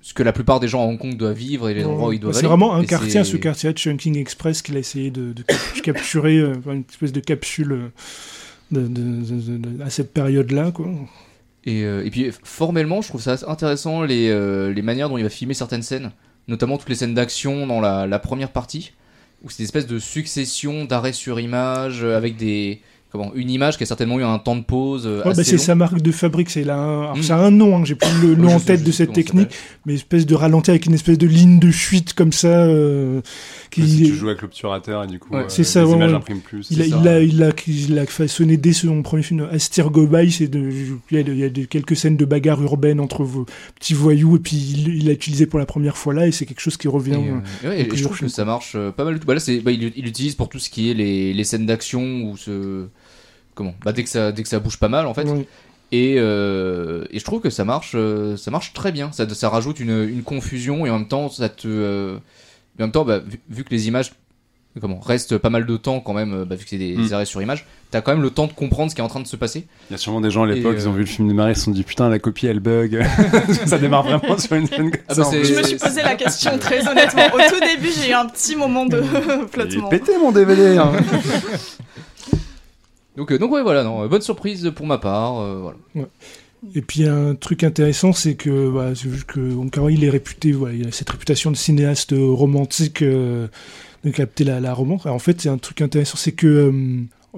ce 0.00 0.14
que 0.14 0.22
la 0.22 0.32
plupart 0.32 0.60
des 0.60 0.68
gens 0.68 0.82
à 0.82 0.86
Hong 0.86 0.98
Kong 0.98 1.16
doivent 1.16 1.36
vivre 1.36 1.68
et 1.68 1.74
les 1.74 1.84
endroits 1.84 2.08
où 2.08 2.12
ils 2.12 2.20
doivent 2.20 2.34
c'est 2.34 2.46
vraiment 2.46 2.74
un 2.74 2.82
Et 2.82 2.86
quartier, 2.86 3.24
ce 3.24 3.36
quartier 3.36 3.72
de 3.72 3.78
Chunking 3.78 4.18
Express 4.18 4.62
qu'il 4.62 4.76
a 4.76 4.78
essayé 4.80 5.10
de, 5.10 5.32
de 5.32 5.42
cap- 5.42 5.58
capturer, 5.82 6.38
euh, 6.38 6.54
une 6.66 6.84
espèce 6.90 7.12
de 7.12 7.20
capsule 7.20 7.90
de, 8.70 8.86
de- 8.88 9.82
à 9.82 9.90
cette 9.90 10.12
période-là. 10.12 10.70
quoi. 10.72 10.86
Et, 11.64 11.84
euh, 11.84 12.04
et 12.04 12.10
puis 12.10 12.30
formellement, 12.42 13.00
je 13.02 13.08
trouve 13.08 13.22
ça 13.22 13.36
intéressant 13.48 14.02
les, 14.02 14.28
euh, 14.28 14.72
les 14.72 14.82
manières 14.82 15.08
dont 15.08 15.16
il 15.18 15.22
va 15.24 15.30
filmer 15.30 15.54
certaines 15.54 15.82
scènes, 15.82 16.10
notamment 16.48 16.78
toutes 16.78 16.88
les 16.88 16.94
scènes 16.94 17.14
d'action 17.14 17.66
dans 17.66 17.80
la, 17.80 18.18
première 18.18 18.50
partie, 18.50 18.92
où 19.42 19.50
c'est 19.50 19.58
des 19.58 19.64
espèces 19.64 19.86
de 19.86 19.98
succession 19.98 20.84
d'arrêts 20.84 21.12
sur 21.12 21.40
image 21.40 22.02
euh, 22.02 22.16
avec 22.16 22.36
des 22.36 22.80
comment 23.14 23.32
une 23.34 23.48
image 23.50 23.76
qui 23.78 23.82
a 23.84 23.86
certainement 23.86 24.18
eu 24.18 24.24
un 24.24 24.38
temps 24.38 24.56
de 24.56 24.62
pause 24.64 25.04
euh, 25.06 25.22
Ouais, 25.24 25.34
bah, 25.34 25.44
c'est 25.44 25.56
sa 25.58 25.74
marque 25.74 26.02
de 26.02 26.12
fabrique, 26.12 26.50
c'est 26.50 26.64
là. 26.64 26.76
un- 26.76 27.00
alors, 27.02 27.16
Mm. 27.16 27.22
c'est 27.22 27.32
un 27.32 27.50
nom, 27.50 27.76
hein, 27.78 27.84
j'ai 27.84 27.94
plus 27.94 28.08
le 28.22 28.34
nom 28.34 28.52
en 28.54 28.58
sais- 28.58 28.66
tête 28.66 28.84
de 28.84 28.92
cette 28.92 29.08
ça 29.10 29.14
technique, 29.14 29.48
mais 29.86 29.94
espèce 29.94 30.26
de 30.26 30.34
ralenti 30.34 30.70
avec 30.70 30.86
une 30.86 30.94
espèce 30.94 31.16
de 31.18 31.26
ligne 31.26 31.58
de 31.58 31.70
fuite 31.70 32.12
comme 32.14 32.32
ça. 32.32 32.48
euh, 32.64 33.20
qui, 33.70 33.88
Si 33.88 34.02
tu 34.04 34.14
joues 34.14 34.28
avec 34.28 34.42
l'obturateur 34.42 35.04
et 35.04 35.06
du 35.06 35.18
coup, 35.18 35.32
Ouais, 35.34 35.42
euh, 35.42 35.48
c'est 35.48 35.64
ça, 35.64 35.80
les 35.82 35.86
ouais, 35.88 35.96
images 35.96 36.10
ouais. 36.10 36.16
impriment 36.16 36.40
plus. 36.40 36.66
Il 36.70 36.82
a, 36.82 36.88
ça. 36.88 36.96
il, 37.00 37.08
a, 37.08 37.20
il, 37.22 37.42
a, 37.42 37.50
il 37.66 37.98
a 37.98 38.06
façonné 38.06 38.56
dès 38.56 38.72
son 38.72 39.02
premier 39.02 39.22
film 39.22 39.48
Astir 39.50 39.90
Gobai, 39.90 40.30
c'est 40.30 40.48
de, 40.48 40.58
il 41.10 41.16
y 41.16 41.20
a, 41.20 41.22
de- 41.22 41.32
il 41.32 41.38
y 41.38 41.44
a 41.44 41.48
de- 41.48 41.64
quelques 41.64 41.96
scènes 41.96 42.16
de 42.16 42.24
bagarre 42.24 42.62
urbaine 42.62 43.00
entre 43.00 43.24
vos 43.24 43.46
petits 43.78 43.94
voyous 43.94 44.36
et 44.36 44.38
puis 44.40 44.56
il 44.56 45.06
l'a 45.06 45.12
utilisé 45.12 45.46
pour 45.46 45.58
la 45.58 45.66
première 45.66 45.96
fois 45.96 46.14
là 46.14 46.26
et 46.26 46.32
c'est 46.32 46.46
quelque 46.46 46.60
chose 46.60 46.76
qui 46.76 46.86
Et, 46.86 46.90
revient. 46.90 47.14
euh, 47.64 47.68
ouais, 47.68 47.80
et 47.80 47.88
je 47.96 48.02
trouve 48.04 48.18
que 48.18 48.28
ça 48.28 48.44
marche 48.44 48.72
euh, 48.76 48.90
pas 48.90 49.04
mal 49.04 49.14
du 49.14 49.20
tout. 49.20 49.26
Bah 49.26 49.34
là, 49.34 49.40
c'est, 49.40 49.60
bah, 49.60 49.70
il 49.72 49.92
il 49.96 50.04
l'utilise 50.04 50.34
pour 50.34 50.48
tout 50.48 50.58
ce 50.58 50.70
qui 50.70 50.90
est 50.90 50.94
les, 50.94 51.32
les 51.34 51.44
scènes 51.44 51.66
d'action 51.66 52.02
ou 52.30 52.36
ce 52.36 52.86
comment 53.54 53.74
bah 53.84 53.92
dès 53.92 54.02
que 54.04 54.08
ça 54.10 54.32
dès 54.32 54.42
que 54.42 54.48
ça 54.48 54.58
bouge 54.60 54.78
pas 54.78 54.88
mal 54.88 55.06
en 55.06 55.14
fait. 55.14 55.26
Et, 55.92 56.16
euh, 56.18 57.04
et 57.12 57.20
je 57.20 57.24
trouve 57.24 57.40
que 57.40 57.50
ça 57.50 57.64
marche, 57.64 57.92
euh, 57.94 58.36
ça 58.36 58.50
marche 58.50 58.72
très 58.72 58.90
bien. 58.90 59.12
Ça, 59.12 59.28
ça 59.32 59.48
rajoute 59.48 59.78
une, 59.78 60.02
une 60.08 60.22
confusion 60.24 60.86
et 60.86 60.90
en 60.90 60.98
même 60.98 61.06
temps, 61.08 61.28
ça 61.28 61.48
te, 61.48 61.68
euh, 61.68 62.16
en 62.80 62.82
même 62.82 62.90
temps, 62.90 63.04
bah, 63.04 63.20
vu, 63.20 63.38
vu 63.48 63.62
que 63.62 63.70
les 63.70 63.86
images, 63.86 64.12
comment, 64.80 64.98
restent 64.98 65.38
pas 65.38 65.50
mal 65.50 65.66
de 65.66 65.76
temps 65.76 66.00
quand 66.00 66.14
même, 66.14 66.44
bah, 66.44 66.56
vu 66.56 66.64
que 66.64 66.70
c'est 66.70 66.78
des, 66.78 66.96
Mm. 66.96 67.12
arrêts 67.12 67.26
sur 67.26 67.40
image, 67.42 67.64
t'as 67.92 68.00
quand 68.00 68.10
même 68.12 68.22
le 68.22 68.30
temps 68.30 68.48
de 68.48 68.52
comprendre 68.54 68.90
ce 68.90 68.96
qui 68.96 69.02
est 69.02 69.04
en 69.04 69.08
train 69.08 69.20
de 69.20 69.26
se 69.28 69.36
passer. 69.36 69.66
Il 69.88 69.92
y 69.92 69.94
a 69.94 69.98
sûrement 69.98 70.20
des 70.20 70.30
gens 70.32 70.42
à 70.42 70.46
l'époque, 70.48 70.74
ils 70.76 70.88
ont 70.88 70.92
euh, 70.92 70.94
vu 70.94 71.00
le 71.02 71.06
film 71.06 71.28
démarrer, 71.28 71.52
ils 71.52 71.56
se 71.56 71.62
sont 71.62 71.70
dit 71.70 71.84
putain, 71.84 72.08
la 72.08 72.18
copie 72.18 72.48
elle 72.48 72.58
bug. 72.60 73.04
ça 73.66 73.78
démarre 73.78 74.02
vraiment 74.02 74.36
sur 74.36 74.56
une 74.56 74.66
scène 74.66 74.90
Ah 75.08 75.14
bah. 75.14 75.22
Je 75.32 75.54
me 75.54 75.62
suis 75.62 75.76
posé 75.76 76.02
la 76.02 76.16
question 76.16 76.58
très 76.58 76.88
honnêtement. 76.88 77.26
Au 77.26 77.38
tout 77.54 77.60
début, 77.60 77.92
j'ai 77.96 78.10
eu 78.10 78.14
un 78.14 78.26
petit 78.26 78.56
moment 78.56 78.84
de 78.86 79.00
Il 79.00 79.48
flottement. 79.48 79.90
est 79.92 79.98
pété 79.98 80.18
mon 80.18 80.32
DVD. 80.32 80.76
hein. 80.78 80.90
Donc, 83.16 83.30
euh, 83.32 83.38
donc 83.38 83.52
ouais, 83.52 83.62
voilà, 83.62 83.86
euh, 83.86 84.08
bonne 84.08 84.22
surprise 84.22 84.72
pour 84.74 84.86
ma 84.86 84.98
part. 84.98 85.40
euh. 85.40 85.70
Et 86.74 86.80
puis 86.80 87.04
un 87.06 87.34
truc 87.34 87.62
intéressant, 87.62 88.12
c'est 88.12 88.34
que 88.34 88.50
voilà, 88.50 88.94
c'est 88.94 89.08
que 89.26 89.90
il 89.90 90.04
est 90.04 90.10
réputé, 90.10 90.52
voilà, 90.52 90.74
il 90.74 90.88
a 90.88 90.92
cette 90.92 91.10
réputation 91.10 91.50
de 91.50 91.56
cinéaste 91.56 92.14
romantique, 92.16 93.02
euh, 93.02 93.48
de 94.02 94.10
capter 94.10 94.44
la, 94.44 94.60
la 94.60 94.72
romance. 94.72 95.04
En 95.06 95.18
fait, 95.18 95.40
c'est 95.40 95.50
un 95.50 95.58
truc 95.58 95.82
intéressant, 95.82 96.16
c'est 96.16 96.32
que 96.32 96.72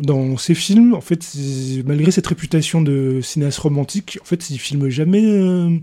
dans 0.00 0.37
ses 0.37 0.55
films, 0.55 0.94
en 0.94 1.00
fait, 1.00 1.26
malgré 1.84 2.10
cette 2.12 2.27
réputation 2.27 2.82
de 2.82 3.20
cinéaste 3.20 3.58
romantique, 3.58 4.19
en 4.22 4.24
fait, 4.24 4.48
il 4.51 4.58
filme 4.58 4.89
jamais 4.91 5.24
euh, 5.24 5.77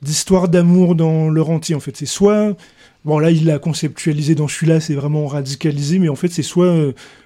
d'histoire 0.00 0.48
d'amour 0.48 0.94
dans 0.94 1.28
leur 1.28 1.50
entier. 1.50 1.74
En 1.74 1.80
fait, 1.80 1.96
c'est 1.96 2.06
soit 2.06 2.56
Bon, 3.04 3.18
là, 3.18 3.30
il 3.30 3.44
l'a 3.44 3.58
conceptualisé 3.58 4.34
dans 4.34 4.48
celui-là, 4.48 4.80
c'est 4.80 4.94
vraiment 4.94 5.26
radicalisé, 5.26 5.98
mais 5.98 6.08
en 6.08 6.16
fait, 6.16 6.28
c'est 6.28 6.42
soit 6.42 6.74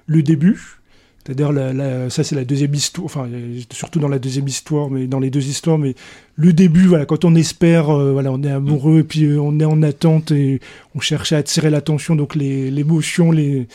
le 0.06 0.22
début, 0.22 0.81
c'est-à-dire, 1.24 1.52
la, 1.52 1.72
la- 1.72 2.10
ça, 2.10 2.24
c'est 2.24 2.34
la 2.34 2.44
deuxième 2.44 2.74
histoire, 2.74 3.04
enfin, 3.04 3.28
surtout 3.72 4.00
dans 4.00 4.08
la 4.08 4.18
deuxième 4.18 4.48
histoire, 4.48 4.90
mais 4.90 5.06
dans 5.06 5.20
les 5.20 5.30
deux 5.30 5.46
histoires, 5.46 5.78
mais 5.78 5.94
le 6.36 6.52
début, 6.52 6.86
voilà, 6.86 7.06
quand 7.06 7.24
on 7.24 7.34
espère, 7.34 7.90
euh, 7.90 8.12
voilà, 8.12 8.32
on 8.32 8.42
est 8.42 8.50
amoureux, 8.50 9.00
et 9.00 9.04
puis 9.04 9.24
euh, 9.24 9.40
on 9.40 9.60
est 9.60 9.64
en 9.64 9.82
attente, 9.82 10.32
et 10.32 10.60
on 10.94 11.00
cherche 11.00 11.32
à 11.32 11.36
attirer 11.38 11.70
l'attention, 11.70 12.16
donc 12.16 12.34
les- 12.34 12.70
l'émotion, 12.72 13.30
les, 13.30 13.68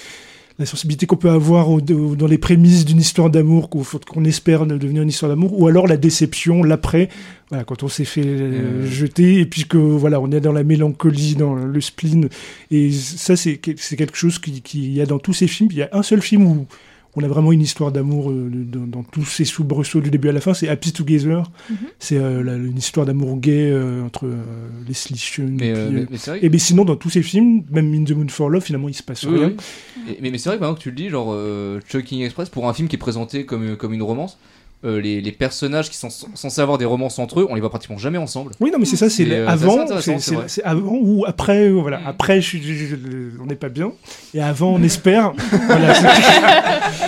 la 0.59 0.65
sensibilité 0.65 1.05
qu'on 1.05 1.17
peut 1.17 1.29
avoir 1.29 1.69
au- 1.69 1.79
au- 1.79 2.15
dans 2.15 2.27
les 2.27 2.39
prémices 2.39 2.83
d'une 2.83 2.99
histoire 2.99 3.29
d'amour, 3.29 3.69
qu'on 3.69 4.25
espère 4.25 4.65
de 4.65 4.75
devenir 4.77 5.03
une 5.03 5.09
histoire 5.09 5.29
d'amour, 5.29 5.57
ou 5.57 5.67
alors 5.67 5.87
la 5.87 5.97
déception, 5.97 6.63
l'après, 6.63 7.07
voilà, 7.49 7.63
quand 7.63 7.81
on 7.83 7.87
s'est 7.87 8.03
fait 8.05 8.25
euh, 8.25 8.81
Euh. 8.83 8.87
jeter, 8.91 9.39
et 9.39 9.45
puis 9.45 9.63
que 9.65 9.77
voilà, 9.77 10.19
on 10.19 10.31
est 10.31 10.41
dans 10.41 10.51
la 10.51 10.63
mélancolie, 10.63 11.35
dans 11.35 11.55
le 11.55 11.79
spleen, 11.79 12.27
et 12.71 12.91
ça, 12.91 13.37
c'est 13.37 13.55
quelque 13.57 14.17
chose 14.17 14.37
qui, 14.39 14.61
qui 14.61 14.91
y 14.91 14.99
a 15.01 15.05
dans 15.05 15.19
tous 15.19 15.33
ces 15.33 15.47
films. 15.47 15.69
Il 15.71 15.77
y 15.77 15.83
a 15.83 15.89
un 15.93 16.03
seul 16.03 16.21
film 16.21 16.45
où 16.45 16.65
on 17.19 17.23
a 17.23 17.27
vraiment 17.27 17.51
une 17.51 17.61
histoire 17.61 17.91
d'amour 17.91 18.29
euh, 18.31 18.49
dans, 18.51 18.85
dans 18.87 19.03
tous 19.03 19.25
ces 19.25 19.43
soubresauts 19.43 20.01
du 20.01 20.11
début 20.11 20.29
à 20.29 20.31
la 20.31 20.39
fin, 20.41 20.53
c'est 20.53 20.69
Happy 20.69 20.93
Together. 20.93 21.43
Mhm. 21.69 21.77
C'est 21.99 22.17
euh, 22.17 22.65
une 22.65 22.77
histoire 22.77 23.05
d'amour 23.05 23.37
gay 23.37 23.69
euh, 23.71 24.03
entre 24.05 24.25
euh, 24.27 24.35
Leslie 24.87 25.17
Cheung 25.17 25.55
Mais, 25.59 25.69
et, 25.69 25.73
puis, 25.73 25.81
mais, 25.93 26.01
euh, 26.01 26.05
mais 26.11 26.17
c'est 26.17 26.31
vrai. 26.31 26.39
et 26.43 26.49
ben 26.49 26.59
sinon, 26.59 26.85
dans 26.85 26.95
tous 26.95 27.09
ces 27.09 27.23
films, 27.23 27.63
même 27.71 27.93
In 27.93 28.03
the 28.03 28.11
Moon 28.11 28.27
for 28.29 28.49
Love, 28.49 28.63
finalement, 28.63 28.87
il 28.89 28.93
se 28.93 29.03
passe 29.03 29.23
Oui, 29.23 29.37
rien. 29.39 29.47
oui. 29.47 29.55
Et- 30.13 30.17
mais, 30.21 30.31
mais 30.31 30.37
c'est 30.37 30.49
vrai 30.49 30.57
que 30.57 30.61
maintenant 30.61 30.75
que 30.75 30.81
tu 30.81 30.89
le 30.91 30.95
dis, 30.95 31.09
genre 31.09 31.31
euh, 31.33 31.79
Chucking 31.89 32.21
Express, 32.21 32.49
pour 32.49 32.69
un 32.69 32.73
film 32.73 32.87
qui 32.87 32.95
est 32.95 32.99
présenté 32.99 33.45
comme, 33.45 33.75
comme 33.77 33.93
une 33.93 34.03
romance, 34.03 34.37
euh, 34.85 35.01
les, 35.01 35.21
les 35.21 35.31
personnages 35.31 35.89
qui 35.89 35.97
sont 35.97 36.09
censés 36.09 36.61
avoir 36.61 36.77
des 36.77 36.85
romances 36.85 37.17
entre 37.17 37.39
eux, 37.39 37.47
on 37.49 37.55
les 37.55 37.61
voit 37.61 37.69
pratiquement 37.71 37.97
jamais 37.97 38.19
ensemble. 38.19 38.51
Oui, 38.59 38.69
non, 38.71 38.77
mais 38.79 38.85
c'est 38.85 38.95
ça, 38.95 39.09
c'est 39.09 39.27
euh, 39.29 39.47
avant, 39.47 39.85
c'est- 39.99 40.63
ou 40.83 41.25
après, 41.25 41.67
euh, 41.69 41.71
voilà. 41.81 41.97
Mm. 41.99 42.07
Après, 42.07 42.41
je, 42.41 42.57
je- 42.57 42.73
je- 42.73 42.95
on 43.41 43.47
n'est 43.47 43.55
pas 43.55 43.69
bien, 43.69 43.91
et 44.35 44.41
avant, 44.41 44.73
on 44.75 44.83
espère. 44.83 45.33
voilà, 45.67 45.93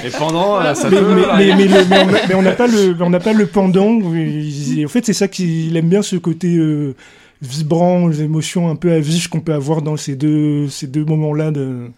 Et 0.04 0.10
pendant, 0.18 0.60
là, 0.60 0.74
ça 0.76 0.90
mais, 0.90 0.98
peut. 0.98 1.16
mais, 1.16 1.22
là, 1.22 1.36
mais, 1.38 1.56
mais 1.56 1.66
le- 1.68 1.86
mais 1.90 2.04
on 2.04 2.10
a- 2.14 2.28
mais 2.30 2.34
on 2.36 2.42
n'a 2.42 2.52
pas 2.54 2.68
le, 2.68 2.96
on 3.02 3.10
n'a 3.12 3.20
pas 3.20 3.34
le 3.34 3.46
pendant. 3.46 4.00
Et 4.16 4.84
en 4.86 4.90
fait, 4.90 5.06
c'est 5.06 5.14
ça 5.14 5.28
qu'il 5.28 5.76
aime 5.78 5.90
bien, 5.90 6.02
ce 6.02 6.16
côté 6.16 6.56
euh, 6.58 6.96
vibrant, 7.42 8.08
les 8.08 8.22
émotions 8.24 8.70
un 8.70 8.76
peu 8.76 8.92
à 8.92 9.00
vif 9.00 9.28
qu'on 9.28 9.42
peut 9.42 9.54
avoir 9.54 9.82
dans 9.82 9.96
ces 9.96 10.16
deux, 10.16 10.68
ces 10.70 10.88
deux 10.88 11.06
moments-là 11.06 11.52
de, 11.52 11.92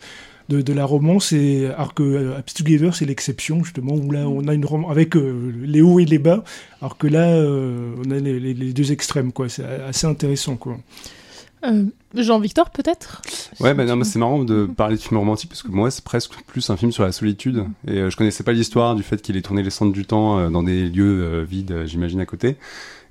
de, 0.52 0.62
de 0.62 0.74
la 0.74 0.86
romance, 0.86 1.32
et, 1.32 1.68
alors 1.78 1.94
que 1.94 2.04
euh, 2.04 2.38
Happy 2.38 2.54
Together, 2.54 2.94
c'est 2.96 3.06
l'exception, 3.06 3.64
justement, 3.64 3.94
où 3.94 4.12
là, 4.12 4.28
on 4.28 4.48
a 4.48 4.54
une 4.54 4.66
romance 4.66 4.92
avec 4.92 5.16
euh, 5.16 5.52
les 5.64 5.82
hauts 5.82 6.00
et 6.00 6.06
les 6.06 6.20
bas, 6.20 6.44
alors 6.82 6.98
que 6.98 7.08
là, 7.08 7.28
euh, 7.30 7.96
on 8.06 8.12
a 8.12 8.20
les, 8.20 8.40
les- 8.40 8.54
les 8.54 8.74
deux 8.74 8.92
extrêmes, 8.92 9.32
quoi. 9.32 9.50
C'est 9.50 9.64
assez 9.64 10.08
intéressant, 10.08 10.58
quoi. 10.58 10.78
Euh, 11.64 11.86
Jean-Victor, 12.16 12.72
peut-être? 12.72 13.22
Ouais, 13.60 13.76
bah 13.76 13.86
non, 13.86 13.96
mais 13.96 14.04
c'est 14.04 14.18
marrant 14.18 14.44
de 14.44 14.66
parler 14.66 14.96
de 14.96 15.02
film 15.02 15.20
romantique 15.20 15.50
parce 15.50 15.62
que 15.62 15.70
moi, 15.70 15.92
c'est 15.92 16.04
presque 16.04 16.34
plus 16.48 16.68
un 16.72 16.76
film 16.76 16.92
sur 16.92 17.04
la 17.04 17.12
solitude. 17.12 17.66
Et 17.88 18.00
euh, 18.00 18.10
je 18.10 18.18
connaissais 18.18 18.44
pas 18.44 18.52
l'histoire 18.52 18.96
du 18.96 19.04
fait 19.04 19.22
qu'il 19.22 19.38
ait 19.38 19.44
tourné 19.44 19.62
les 19.62 19.70
centres 19.70 19.94
du 19.94 20.06
temps 20.06 20.40
euh, 20.40 20.50
dans 20.50 20.64
des 20.64 20.90
lieux 20.90 21.22
euh, 21.24 21.46
vides, 21.48 21.72
euh, 21.72 21.86
j'imagine, 21.86 22.20
à 22.20 22.26
côté. 22.26 22.58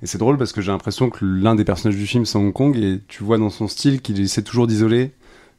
Et 0.03 0.05
c'est 0.05 0.17
drôle 0.17 0.37
parce 0.37 0.51
que 0.51 0.59
j'ai 0.59 0.71
l'impression 0.71 1.09
que 1.09 1.23
l'un 1.23 1.55
des 1.55 1.63
personnages 1.63 1.97
du 1.97 2.05
film, 2.05 2.25
c'est 2.25 2.37
Hong 2.37 2.51
Kong, 2.51 2.75
et 2.75 2.99
tu 3.07 3.23
vois 3.23 3.37
dans 3.37 3.49
son 3.49 3.69
style 3.69 4.01
qu'il 4.01 4.19
essaie 4.19 4.41
toujours 4.43 4.67
d'isoler 4.67 5.11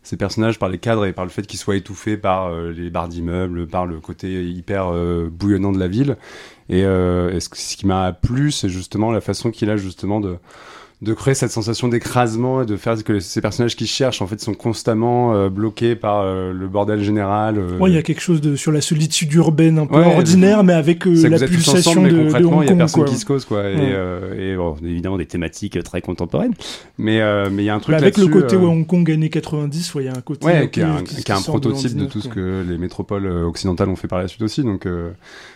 ces 0.03 0.17
personnages 0.17 0.59
par 0.59 0.69
les 0.69 0.79
cadres 0.79 1.07
et 1.07 1.13
par 1.13 1.25
le 1.25 1.31
fait 1.31 1.47
qu'ils 1.47 1.59
soient 1.59 1.77
étouffés 1.77 2.17
par 2.17 2.47
euh, 2.47 2.73
les 2.73 2.91
barres 2.91 3.09
d'immeubles, 3.09 3.67
par 3.67 3.87
le 3.87 4.01
côté 4.01 4.45
hyper 4.45 4.93
euh, 4.93 5.29
bouillonnant 5.31 5.73
de 5.73 5.79
la 5.79 5.89
ville. 5.89 6.17
Et, 6.69 6.85
euh, 6.85 7.33
et 7.33 7.41
ce, 7.41 7.49
ce 7.53 7.77
qui 7.77 7.87
m'a 7.87 8.13
plu, 8.13 8.51
c'est 8.51 8.69
justement 8.69 9.13
la 9.13 9.21
façon 9.21 9.51
qu'il 9.51 9.71
a 9.71 9.77
justement 9.77 10.21
de 10.21 10.39
de 11.03 11.15
créer 11.15 11.35
cette 11.35 11.51
sensation 11.51 11.89
d'écrasement 11.89 12.63
et 12.63 12.65
de 12.67 12.77
faire 12.77 13.03
que 13.03 13.19
ces 13.19 13.41
personnages 13.41 13.75
qui 13.75 13.89
cherchent 13.89 14.23
en 14.23 14.29
fait 14.29 14.41
sont 14.41 14.55
constamment 14.55 15.35
euh, 15.35 15.49
bloqués 15.49 15.97
par 15.97 16.21
euh, 16.21 16.53
le 16.53 16.69
bordel 16.69 17.03
général. 17.03 17.59
euh, 17.59 17.77
Ouais, 17.79 17.91
il 17.91 17.95
y 17.95 17.99
a 17.99 18.03
quelque 18.03 18.21
chose 18.21 18.41
de, 18.41 18.55
sur 18.55 18.71
la 18.71 18.81
solitude 18.81 19.33
urbaine 19.35 19.81
un 19.81 19.87
peu 19.87 19.97
Ouais, 19.97 20.15
ordinaire, 20.15 20.63
mais 20.63 20.75
avec 20.75 21.05
euh, 21.09 21.29
la 21.29 21.41
pulsation 21.41 21.91
ensemble, 22.03 22.09
de, 22.11 22.19
Hong 22.19 22.27
il 22.29 22.33
y 22.33 22.37
a 22.37 22.69
Kong, 22.69 22.77
personne 22.79 23.03
quoi. 23.03 23.13
qui 23.13 23.19
se 23.19 23.27
cause, 23.27 23.45
quoi. 23.45 23.69
Et, 23.69 23.75
Ouais. 23.75 23.81
euh, 23.95 24.53
et 24.53 24.57
bon, 24.57 24.77
évidemment, 24.81 25.19
des 25.19 25.27
thématiques 25.27 25.83
très 25.83 26.01
contemporaines. 26.03 26.55
Mais 26.99 27.21
euh, 27.21 27.49
mais 27.51 27.65
il 27.65 27.67
y 27.67 27.71
a 27.71 27.75
un 27.75 27.81
truc 27.81 27.95
Bah, 27.97 27.99
avec 28.01 28.17
le 28.17 28.29
côté 28.29 28.55
Hong 28.55 28.87
Kong 28.87 29.11
années 29.11 29.29
90, 29.29 29.95
ouais, 29.97 30.05
il 30.05 30.07
y 30.07 30.09
a 30.09 30.17
un 30.17 30.21
côté. 30.21 30.47
Ouais, 30.47 30.71
qui 30.71 30.79
est 30.79 30.85
un, 30.85 30.99
qui- 31.03 31.17
qui 31.17 31.21
est 31.21 31.25
qui 31.25 31.33
un 31.33 31.37
sort 31.37 31.57
de 31.59 31.69
prototype 31.69 31.97
de 31.97 32.05
tout 32.07 32.21
ce 32.21 32.29
que 32.29 32.65
les 32.69 32.79
métropoles 32.79 33.27
occidentales 33.27 33.89
ont 33.89 33.97
fait 33.97 34.07
par 34.09 34.21
la 34.21 34.29
suite 34.29 34.43
aussi. 34.43 34.63
Donc 34.63 34.87
euh, 34.87 35.11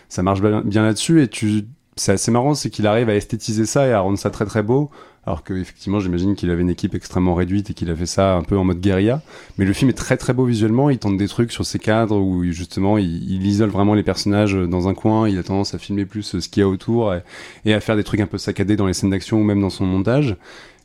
ça 0.09 0.23
marche 0.23 0.41
bien, 0.41 0.61
bien 0.65 0.83
là-dessus. 0.83 1.21
Et 1.23 1.29
tu, 1.29 1.63
c'est 1.97 2.13
assez 2.13 2.31
marrant, 2.31 2.55
c'est 2.55 2.69
qu'il 2.69 2.87
arrive 2.87 3.09
à 3.09 3.15
esthétiser 3.15 3.65
ça 3.65 3.87
et 3.87 3.93
à 3.93 3.99
rendre 3.99 4.17
ça 4.17 4.29
très 4.29 4.45
très 4.45 4.63
beau. 4.63 4.89
Alors 5.25 5.43
que 5.43 5.53
effectivement, 5.53 5.99
j'imagine 5.99 6.35
qu'il 6.35 6.49
avait 6.49 6.61
une 6.61 6.69
équipe 6.69 6.95
extrêmement 6.95 7.35
réduite 7.35 7.69
et 7.69 7.73
qu'il 7.73 7.91
a 7.91 7.95
fait 7.97 8.05
ça 8.05 8.35
un 8.35 8.43
peu 8.43 8.57
en 8.57 8.63
mode 8.63 8.79
guérilla. 8.79 9.21
Mais 9.57 9.65
le 9.65 9.73
film 9.73 9.89
est 9.89 9.93
très 9.93 10.15
très 10.15 10.31
beau 10.31 10.45
visuellement. 10.45 10.89
Il 10.89 10.99
tente 10.99 11.17
des 11.17 11.27
trucs 11.27 11.51
sur 11.51 11.65
ses 11.65 11.79
cadres 11.79 12.15
où 12.17 12.45
justement 12.45 12.97
il, 12.97 13.45
isole 13.45 13.69
vraiment 13.69 13.93
les 13.93 14.03
personnages 14.03 14.53
dans 14.53 14.87
un 14.87 14.93
coin. 14.93 15.27
Il 15.27 15.37
a 15.37 15.43
tendance 15.43 15.73
à 15.73 15.79
filmer 15.79 16.05
plus 16.05 16.39
ce 16.39 16.47
qu'il 16.47 16.61
y 16.61 16.63
a 16.63 16.69
autour 16.69 17.13
et, 17.13 17.23
et 17.65 17.73
à 17.73 17.81
faire 17.81 17.97
des 17.97 18.05
trucs 18.05 18.21
un 18.21 18.25
peu 18.27 18.37
saccadés 18.37 18.77
dans 18.77 18.87
les 18.87 18.93
scènes 18.93 19.09
d'action 19.09 19.41
ou 19.41 19.43
même 19.43 19.59
dans 19.59 19.69
son 19.69 19.85
montage. 19.85 20.37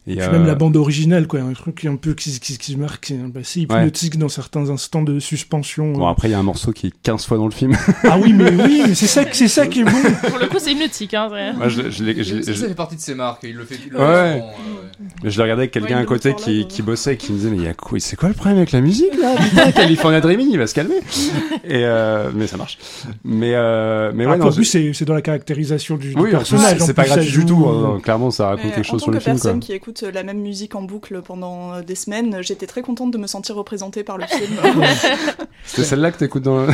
Et, 0.08 0.16
Puis 0.16 0.20
euh, 0.24 0.32
même 0.32 0.46
la 0.46 0.56
bande 0.56 0.76
originale, 0.76 1.28
quoi, 1.28 1.40
un 1.40 1.52
truc 1.52 1.84
un 1.84 1.94
peu 1.94 2.14
qui, 2.14 2.40
qui, 2.40 2.58
qui 2.58 2.72
se 2.72 2.76
marque, 2.76 3.12
c'est 3.44 3.66
bah, 3.66 3.76
hypnotique 3.78 4.18
dans 4.18 4.28
certains 4.28 4.68
instants 4.68 5.02
de 5.02 5.20
suspension. 5.20 5.92
Bon, 5.92 6.08
après, 6.08 6.28
il 6.28 6.32
y 6.32 6.34
a 6.34 6.38
un 6.40 6.42
morceau 6.42 6.72
qui 6.72 6.88
est 6.88 6.92
15 7.04 7.24
fois 7.26 7.36
dans 7.38 7.46
le 7.46 7.52
film. 7.52 7.76
Ah 8.04 8.18
oui, 8.20 8.32
mais 8.32 8.50
oui, 8.50 8.82
mais 8.88 8.94
c'est 8.96 9.06
ça, 9.06 9.22
c'est 9.32 9.46
ça 9.48 9.66
qui 9.68 9.80
est 9.80 9.84
bon. 9.84 9.90
Pour 10.28 10.38
le 10.38 10.46
coup, 10.48 10.56
c'est 10.58 10.72
hypnotique. 10.72 11.14
Hein, 11.14 11.28
Moi, 11.56 11.68
je, 11.68 11.82
je 11.90 12.04
Ça, 12.04 12.22
je- 12.22 12.52
ça 12.52 12.68
fait 12.68 12.74
partie 12.74 12.96
de 12.96 13.00
ses 13.00 13.14
marques, 13.14 13.44
il 13.44 13.54
le 13.54 13.64
fait. 13.64 13.76
il 13.86 13.92
le 13.92 13.98
Ouais. 13.98 14.04
euh, 14.04 14.34
ouais. 14.36 14.42
je 15.30 15.36
l'ai 15.36 15.42
regardé 15.42 15.62
avec 15.62 15.70
quelqu'un 15.70 15.96
Ouais, 15.96 16.02
à 16.02 16.04
côté 16.04 16.30
le 16.30 16.34
qui, 16.34 16.60
là, 16.60 16.64
qui 16.68 16.82
bossait 16.82 17.14
et 17.14 17.16
qui 17.16 17.32
me 17.32 17.36
disait 17.38 17.50
mais 17.50 17.56
il 17.58 17.62
y 17.62 17.68
a 17.68 17.74
quoi 17.74 17.98
c'est 18.00 18.16
quoi 18.16 18.28
le 18.28 18.34
problème 18.34 18.56
avec 18.58 18.72
la 18.72 18.80
musique 18.80 19.16
là? 19.20 19.34
Putain 19.50 19.72
California 19.72 20.20
Dreaming 20.20 20.48
il 20.50 20.58
va 20.58 20.66
se 20.66 20.74
calmer 20.74 20.96
et 21.64 21.84
euh, 21.84 22.30
mais 22.34 22.46
ça 22.46 22.56
marche 22.56 22.78
mais 23.24 23.52
euh, 23.54 24.12
mais 24.14 24.26
ouais 24.26 24.32
Ah, 24.34 24.36
non, 24.38 24.46
en 24.48 24.52
plus, 24.52 24.64
c'est 24.64 24.92
c'est 24.92 25.04
dans 25.04 25.14
la 25.14 25.22
caractérisation 25.22 25.96
du, 25.96 26.08
du 26.14 26.14
oui 26.14 26.20
en 26.20 26.24
plus, 26.24 26.30
personnage. 26.50 26.78
c'est 26.80 26.94
pas 26.94 27.04
gratuit 27.04 27.30
du 27.30 27.46
tout 27.46 27.64
euh, 27.66 27.96
hein. 27.96 28.00
clairement 28.02 28.30
ça 28.30 28.48
raconte 28.48 28.72
quelque 28.74 28.86
chose 28.86 29.02
sur 29.02 29.10
le 29.10 29.20
film 29.20 29.38
quoi 29.38 29.52
la 30.00 30.22
même 30.22 30.38
musique 30.40 30.74
en 30.74 30.82
boucle 30.82 31.20
pendant 31.22 31.74
euh, 31.74 31.82
des 31.82 31.94
semaines, 31.94 32.38
j'étais 32.40 32.66
très 32.66 32.80
contente 32.80 33.10
de 33.10 33.18
me 33.18 33.26
sentir 33.26 33.56
représentée 33.56 34.02
par 34.04 34.16
le 34.16 34.24
film. 34.26 34.56
c'est 35.64 35.84
celle-là 35.84 36.10
que 36.12 36.18
t'écoutes 36.18 36.42
dans 36.44 36.62
le... 36.62 36.66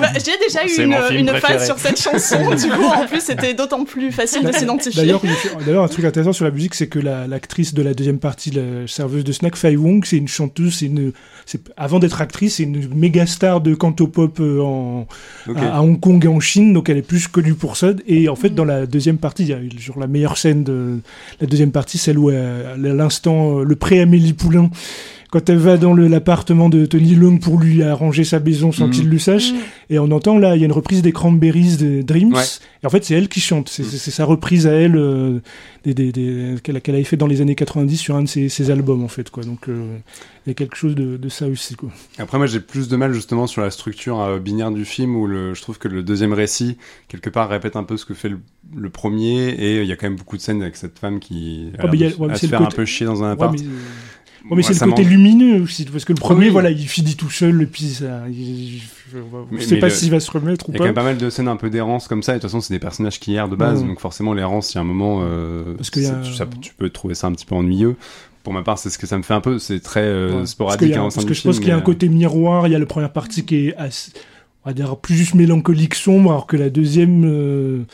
Bah, 0.00 0.08
J'ai 0.14 0.32
déjà 0.46 0.64
eu 0.66 0.84
une, 1.12 1.18
une 1.18 1.28
phase 1.40 1.66
sur 1.66 1.78
cette 1.78 2.00
chanson, 2.00 2.38
du 2.54 2.68
coup 2.70 2.84
en 2.84 3.06
plus 3.06 3.20
c'était 3.20 3.54
d'autant 3.54 3.84
plus 3.84 4.10
facile 4.12 4.44
de 4.44 4.52
s'identifier. 4.52 5.02
D'ailleurs, 5.02 5.20
il- 5.24 5.64
d'ailleurs, 5.64 5.84
un 5.84 5.88
truc 5.88 6.04
intéressant 6.04 6.32
sur 6.32 6.44
la 6.44 6.50
musique, 6.50 6.74
c'est 6.74 6.86
que 6.88 6.98
la- 6.98 7.26
l'actrice 7.26 7.74
de 7.74 7.82
la 7.82 7.94
deuxième 7.94 8.18
partie, 8.18 8.50
la 8.50 8.86
serveuse 8.86 9.24
de 9.24 9.32
snack, 9.32 9.56
Fai 9.56 9.76
Wong, 9.76 10.04
c'est 10.04 10.16
une 10.16 10.28
chanteuse, 10.28 10.76
c'est 10.76 10.86
une, 10.86 11.12
c'est- 11.46 11.60
avant 11.76 11.98
d'être 11.98 12.20
actrice, 12.20 12.56
c'est 12.56 12.62
une 12.64 12.94
méga 12.94 13.26
star 13.26 13.60
de 13.60 13.74
cantopop 13.74 14.40
euh, 14.40 14.60
en, 14.60 15.06
à, 15.54 15.76
à 15.78 15.80
Hong 15.82 15.98
Kong 16.00 16.24
et 16.24 16.28
en 16.28 16.40
Chine, 16.40 16.72
donc 16.72 16.88
elle 16.88 16.98
est 16.98 17.02
plus 17.02 17.28
connue 17.28 17.54
pour 17.54 17.76
ça. 17.76 17.92
Et 18.06 18.28
en 18.28 18.36
fait, 18.36 18.50
dans 18.50 18.64
la 18.64 18.86
deuxième 18.86 19.18
partie, 19.18 19.42
il 19.44 19.48
y 19.50 19.52
a 19.52 19.58
eu 19.58 19.70
genre 19.78 19.98
la 19.98 20.06
meilleure 20.06 20.38
scène 20.38 20.64
de 20.64 20.98
la 21.40 21.46
deuxième 21.46 21.70
partie, 21.72 21.98
celle 21.98 22.18
où 22.18 22.30
elle- 22.30 22.53
l'instant, 22.76 23.60
euh, 23.60 23.64
le 23.64 23.76
pré-Amélie 23.76 24.32
Poulain, 24.32 24.70
quand 25.34 25.50
elle 25.50 25.58
va 25.58 25.76
dans 25.76 25.94
l'appartement 25.94 26.68
de 26.68 26.86
Tony 26.86 27.16
Leung 27.16 27.40
pour 27.40 27.58
lui 27.58 27.82
arranger 27.82 28.22
sa 28.22 28.38
maison 28.38 28.70
sans 28.70 28.86
Mhm. 28.86 28.92
qu'il 28.92 29.08
le 29.08 29.18
sache, 29.18 29.52
Mm. 29.52 29.56
et 29.90 29.98
on 29.98 30.10
entend 30.12 30.38
là, 30.38 30.54
il 30.54 30.60
y 30.60 30.62
a 30.62 30.66
une 30.66 30.70
reprise 30.72 31.02
des 31.02 31.10
Cranberries 31.10 31.76
de 31.76 32.02
Dreams. 32.02 32.32
Ouais. 32.34 32.42
Et 32.84 32.86
en 32.86 32.90
fait, 32.90 33.04
c'est 33.04 33.14
elle 33.14 33.28
qui 33.28 33.40
chante. 33.40 33.68
C'est 33.68 33.82
Mm. 33.82 34.10
sa 34.12 34.24
reprise 34.24 34.68
à 34.68 34.72
elle 34.72 34.94
euh, 34.96 35.40
des, 35.84 35.92
des, 35.92 36.12
des- 36.12 36.54
qu'elle 36.62 36.80
qu'elle 36.80 36.94
avait 36.94 37.02
fait 37.02 37.16
dans 37.16 37.26
les 37.26 37.40
années 37.40 37.56
90 37.56 37.96
sur 37.96 38.14
un 38.14 38.22
de 38.22 38.28
ses, 38.28 38.48
ses 38.48 38.70
albums, 38.70 39.02
en 39.02 39.08
fait. 39.08 39.28
Quoi. 39.30 39.42
Donc, 39.42 39.68
euh, 39.68 39.96
il 40.46 40.50
y 40.50 40.52
a 40.52 40.54
quelque 40.54 40.76
chose 40.76 40.94
de, 40.94 41.16
de 41.16 41.28
ça 41.28 41.48
aussi. 41.48 41.74
Quoi. 41.74 41.88
Après, 42.18 42.38
moi, 42.38 42.46
j'ai 42.46 42.60
plus 42.60 42.86
de 42.88 42.96
mal 42.96 43.12
justement 43.12 43.48
sur 43.48 43.60
la 43.62 43.70
structure 43.70 44.20
euh, 44.20 44.38
binaire 44.38 44.70
du 44.70 44.84
film 44.84 45.16
où 45.16 45.26
le, 45.26 45.52
je 45.54 45.62
trouve 45.62 45.78
que 45.78 45.88
le 45.88 46.04
deuxième 46.04 46.32
récit, 46.32 46.76
quelque 47.08 47.28
part, 47.30 47.48
répète 47.48 47.74
un 47.74 47.82
peu 47.82 47.96
ce 47.96 48.04
que 48.04 48.14
fait 48.14 48.28
le, 48.28 48.38
le 48.76 48.88
premier. 48.90 49.48
Et 49.48 49.82
il 49.82 49.88
y 49.88 49.92
a 49.92 49.96
quand 49.96 50.06
même 50.06 50.16
beaucoup 50.16 50.36
de 50.36 50.42
scènes 50.42 50.62
avec 50.62 50.76
cette 50.76 50.98
femme 50.98 51.18
qui 51.18 51.70
a 51.78 51.84
Oh, 51.84 51.88
a- 51.88 51.90
ouais, 51.90 52.30
à 52.30 52.34
c'est 52.36 52.46
se 52.46 52.50
faire 52.50 52.60
côté- 52.60 52.72
un 52.72 52.76
peu 52.76 52.84
chier 52.84 53.06
dans 53.06 53.24
un 53.24 53.26
Ouais, 53.28 53.32
appart. 53.32 53.54
mais, 53.58 53.64
mais 54.44 54.56
Moi, 54.56 54.62
c'est 54.62 54.84
le 54.84 54.90
côté 54.90 55.04
lumineux 55.04 55.62
aussi. 55.62 55.84
Parce 55.86 56.04
que 56.04 56.12
le 56.12 56.18
premier, 56.20 56.46
oui. 56.46 56.50
voilà, 56.52 56.70
il 56.70 56.86
finit 56.86 57.16
tout 57.16 57.30
seul. 57.30 57.62
Et 57.62 57.66
puis, 57.66 57.84
ça, 57.84 58.22
il- 58.28 58.80
ne 59.50 59.58
sais 59.60 59.74
mais 59.76 59.80
pas 59.80 59.86
le- 59.88 59.92
s'il 59.92 60.10
va 60.10 60.20
se 60.20 60.30
remettre 60.30 60.68
ou 60.68 60.72
Il 60.72 60.74
y 60.74 60.76
a 60.76 60.78
quand 60.78 60.84
pas. 60.84 60.88
même 60.88 60.94
pas 60.94 61.02
mal 61.04 61.16
de 61.16 61.30
scènes 61.30 61.48
un 61.48 61.56
peu 61.56 61.70
d'errance 61.70 62.08
comme 62.08 62.22
ça, 62.22 62.32
et 62.32 62.36
de 62.36 62.40
toute 62.40 62.50
façon, 62.50 62.60
c'est 62.60 62.74
des 62.74 62.78
personnages 62.80 63.18
qui 63.20 63.34
errent 63.34 63.48
de 63.48 63.56
base, 63.56 63.82
donc 63.84 64.00
forcément, 64.00 64.34
l'errance, 64.34 64.72
il 64.72 64.76
y 64.76 64.78
a 64.78 64.80
un 64.82 64.84
moment, 64.84 65.20
euh, 65.22 65.74
Parce 65.76 65.90
y 65.96 66.06
a- 66.06 66.20
tu, 66.22 66.34
ça- 66.34 66.46
tu 66.60 66.74
peux 66.74 66.90
trouver 66.90 67.14
ça 67.14 67.26
un 67.28 67.32
petit 67.32 67.46
peu 67.46 67.54
ennuyeux. 67.54 67.96
Pour 68.42 68.52
ma 68.52 68.62
part, 68.62 68.78
c'est 68.78 68.90
ce 68.90 68.98
que 68.98 69.06
ça 69.06 69.16
me 69.16 69.22
fait 69.22 69.32
un 69.32 69.40
peu, 69.40 69.58
c'est 69.58 69.80
très 69.80 70.02
euh, 70.02 70.40
Ouais. 70.40 70.46
Sporadique 70.46 70.92
a- 70.92 71.00
hein, 71.00 71.08
parce 71.14 71.24
que 71.24 71.32
je 71.32 71.40
pense 71.42 71.58
qu'il 71.58 71.68
y 71.68 71.70
a 71.70 71.76
un 71.76 71.78
euh, 71.78 71.82
côté 71.82 72.08
miroir. 72.10 72.66
Il 72.66 72.72
y 72.72 72.76
a 72.76 72.78
la 72.78 72.84
première 72.84 73.12
partie 73.12 73.46
qui 73.46 73.68
est 73.68 73.76
assez, 73.76 74.12
on 74.64 74.68
va 74.70 74.74
dire, 74.74 74.96
plus 74.98 75.14
juste 75.14 75.34
mélancolique, 75.34 75.94
sombre, 75.94 76.30
alors 76.30 76.46
que 76.46 76.58
la 76.58 76.68
deuxième, 76.68 77.24
euh, 77.24 77.84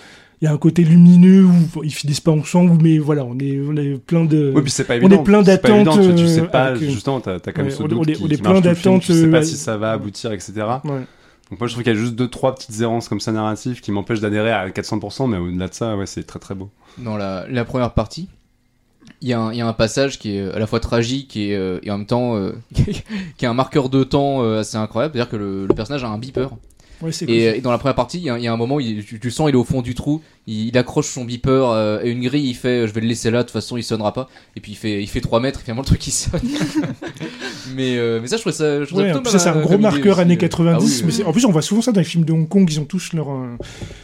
il 0.41 0.47
y 0.47 0.49
a 0.49 0.53
un 0.53 0.57
côté 0.59 0.85
lumineux 0.85 1.45
où 1.45 1.85
ils 1.85 1.93
finissent 1.93 2.21
pas 2.21 2.31
ensemble, 2.33 2.83
mais 2.83 2.99
voilà, 2.99 3.25
on 3.25 3.39
est, 3.39 3.61
on 3.61 3.77
est 3.77 3.99
plein 3.99 4.25
de. 4.25 4.53
Oui, 4.55 4.63
puis 4.63 4.71
c'est 4.71 4.85
pas 4.85 4.95
on 4.95 4.97
est 4.97 5.05
évident. 5.05 5.23
plein 5.23 5.41
évident, 5.43 5.53
d'attentes, 5.85 6.01
Tu, 6.01 6.15
tu 6.15 6.29
sais 6.29 6.41
euh, 6.41 6.45
pas, 6.47 6.65
avec, 6.67 6.83
euh, 6.83 6.91
justement, 6.91 7.21
t'as 7.21 7.35
as 7.35 7.41
quand 7.41 7.59
même 7.59 7.67
ouais, 7.67 7.71
ce 7.73 7.83
on 7.83 7.87
est- 7.87 7.89
doute 7.89 7.99
on 7.99 8.05
est- 8.05 8.13
qui, 8.15 8.23
on 8.23 8.27
est 8.29 8.37
qui 8.37 8.43
plein 8.43 8.61
d'attentes, 8.61 9.03
Tu 9.03 9.13
sais 9.13 9.25
euh, 9.27 9.31
pas 9.31 9.39
ouais. 9.39 9.45
si 9.45 9.57
ça 9.57 9.77
va 9.77 9.93
aboutir, 9.93 10.33
etc. 10.33 10.53
Ouais. 10.85 10.91
Donc 11.51 11.59
moi, 11.59 11.67
je 11.67 11.73
trouve 11.73 11.83
qu'il 11.85 11.93
y 11.93 11.97
a 11.97 11.99
juste 11.99 12.15
deux, 12.15 12.29
trois 12.29 12.55
petites 12.55 12.81
errances 12.81 13.09
comme 13.09 13.21
ça 13.21 13.33
narratives 13.33 13.81
qui 13.81 13.91
m'empêchent 13.93 14.21
d'adhérer 14.21 14.53
à 14.53 14.69
400%, 14.71 15.27
mais 15.29 15.37
au-delà 15.37 15.69
de 15.69 15.75
ça, 15.75 15.97
ouais, 15.97 16.07
c'est 16.07 16.23
très 16.23 16.39
très 16.39 16.55
beau. 16.55 16.71
Dans 16.99 17.17
la, 17.17 17.45
la 17.51 17.65
première 17.65 17.93
partie, 17.93 18.29
il 19.21 19.29
y, 19.29 19.33
a 19.33 19.41
un- 19.41 19.53
il 19.53 19.59
y 19.59 19.61
a 19.61 19.67
un 19.67 19.73
passage 19.75 20.19
qui 20.19 20.37
est 20.37 20.51
à 20.53 20.59
la 20.59 20.67
fois 20.67 20.81
tragique 20.81 21.37
et, 21.37 21.55
euh, 21.57 21.81
et 21.83 21.91
en 21.91 21.99
même 21.99 22.07
temps 22.07 22.37
euh, 22.37 22.53
qui 22.75 23.45
est 23.45 23.49
un 23.49 23.53
marqueur 23.55 23.89
de 23.91 24.05
temps 24.05 24.43
euh, 24.43 24.61
assez 24.61 24.77
incroyable. 24.77 25.13
C'est-à-dire 25.15 25.31
que 25.31 25.37
le, 25.37 25.67
le 25.67 25.75
personnage 25.75 26.05
a 26.05 26.09
un 26.09 26.19
beeper. 26.19 26.51
Ouais, 27.03 27.11
Et, 27.29 27.45
et 27.57 27.61
dans 27.63 27.71
la 27.71 27.79
première 27.79 27.95
partie, 27.95 28.19
il 28.19 28.25
y, 28.25 28.31
a- 28.31 28.37
il 28.39 28.45
y 28.45 28.49
a 28.49 28.53
un 28.53 28.57
moment 28.57 28.75
où 28.77 28.81
il- 28.81 29.05
tu, 29.05 29.19
tu 29.19 29.31
sens 29.31 29.49
il 29.49 29.55
est 29.55 29.57
au 29.59 29.65
fond 29.65 29.81
du 29.83 29.95
trou, 29.95 30.21
il, 30.47 30.69
il 30.69 30.77
accroche 30.79 31.07
son 31.09 31.25
beeper 31.25 31.71
euh, 31.71 31.99
à 32.01 32.05
une 32.05 32.21
grille, 32.21 32.49
il 32.49 32.55
fait 32.55 32.87
je 32.87 32.93
vais 32.93 33.01
le 33.01 33.07
laisser 33.07 33.31
là, 33.31 33.39
de 33.39 33.43
toute 33.45 33.53
façon 33.53 33.77
il 33.77 33.83
sonnera 33.83 34.13
pas. 34.13 34.29
Et 34.57 34.61
puis 34.61 34.73
il 34.73 34.75
fait, 34.77 35.03
il 35.03 35.07
fait 35.07 35.21
3 35.21 35.41
mètres, 35.41 35.61
et 35.61 35.63
finalement 35.63 35.83
le 35.83 35.87
truc 35.87 36.07
il 36.07 36.11
sonne. 36.11 36.41
mais, 37.75 37.97
euh, 37.97 38.19
mais 38.21 38.27
ça 38.29 38.37
je 38.37 38.41
trouvais 38.43 38.55
ça. 38.57 38.85
Je 38.85 38.95
Ouais, 38.95 39.13
ça, 39.27 39.39
c'est 39.39 39.49
un 39.49 39.61
gros 39.61 39.79
marqueur 39.79 40.15
aussi. 40.17 40.21
années 40.23 40.35
Ah 40.37 40.43
90. 40.49 40.83
oui, 40.85 40.91
mais 41.01 41.07
oui, 41.07 41.13
c'est- 41.13 41.23
oui. 41.23 41.29
En 41.29 41.33
plus, 41.33 41.45
on 41.47 41.53
voit 41.53 41.63
souvent 41.63 41.83
ça 41.83 41.93
dans 41.93 42.01
les 42.01 42.05
films 42.05 42.25
de 42.25 42.33
Hong 42.33 42.49
Kong. 42.49 42.69
Ils 42.71 42.81
ont 42.81 42.85
tous 42.85 43.13
leur. 43.13 43.31
euh, 43.31 43.57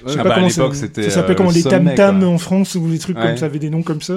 je 0.07 0.13
sais 0.13 0.19
Ah 0.19 0.23
pas 0.23 0.29
bah, 0.31 0.35
comment 0.37 0.49
ça, 0.49 0.69
c'était, 0.73 1.03
ça 1.05 1.11
s'appelait 1.11 1.33
euh, 1.35 1.37
comment 1.37 1.51
les 1.51 1.63
tam-tam 1.63 2.21
quoi. 2.21 2.29
en 2.29 2.39
France 2.39 2.75
ou 2.77 2.89
des 2.89 2.99
trucs 2.99 3.17
Ouais. 3.19 3.23
comme 3.27 3.37
ça 3.37 3.47
avaient 3.47 3.59
des 3.59 3.71
noms 3.71 3.83
comme 3.83 4.03
ça. 4.03 4.15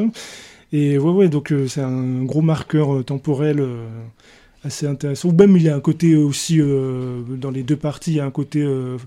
Et 0.72 0.98
ouais, 1.00 1.12
ouais, 1.12 1.30
donc 1.30 1.52
euh, 1.52 1.68
c'est 1.68 1.82
un 1.82 2.24
gros 2.24 2.42
marqueur 2.42 2.94
euh, 2.98 3.04
temporel 3.04 3.60
euh, 3.60 3.86
assez 4.66 4.88
intéressant. 4.88 5.30
Ou 5.30 5.32
même 5.34 5.56
il 5.58 5.64
y 5.64 5.70
a 5.70 5.76
un 5.76 5.80
côté 5.80 6.16
aussi 6.16 6.60
euh, 6.60 7.22
dans 7.28 7.52
les 7.52 7.64
deux 7.64 7.76
parties, 7.78 8.12
il 8.12 8.18
y 8.18 8.20
a 8.20 8.26
un 8.26 8.32
côté 8.32 8.62
euh, 8.62 8.98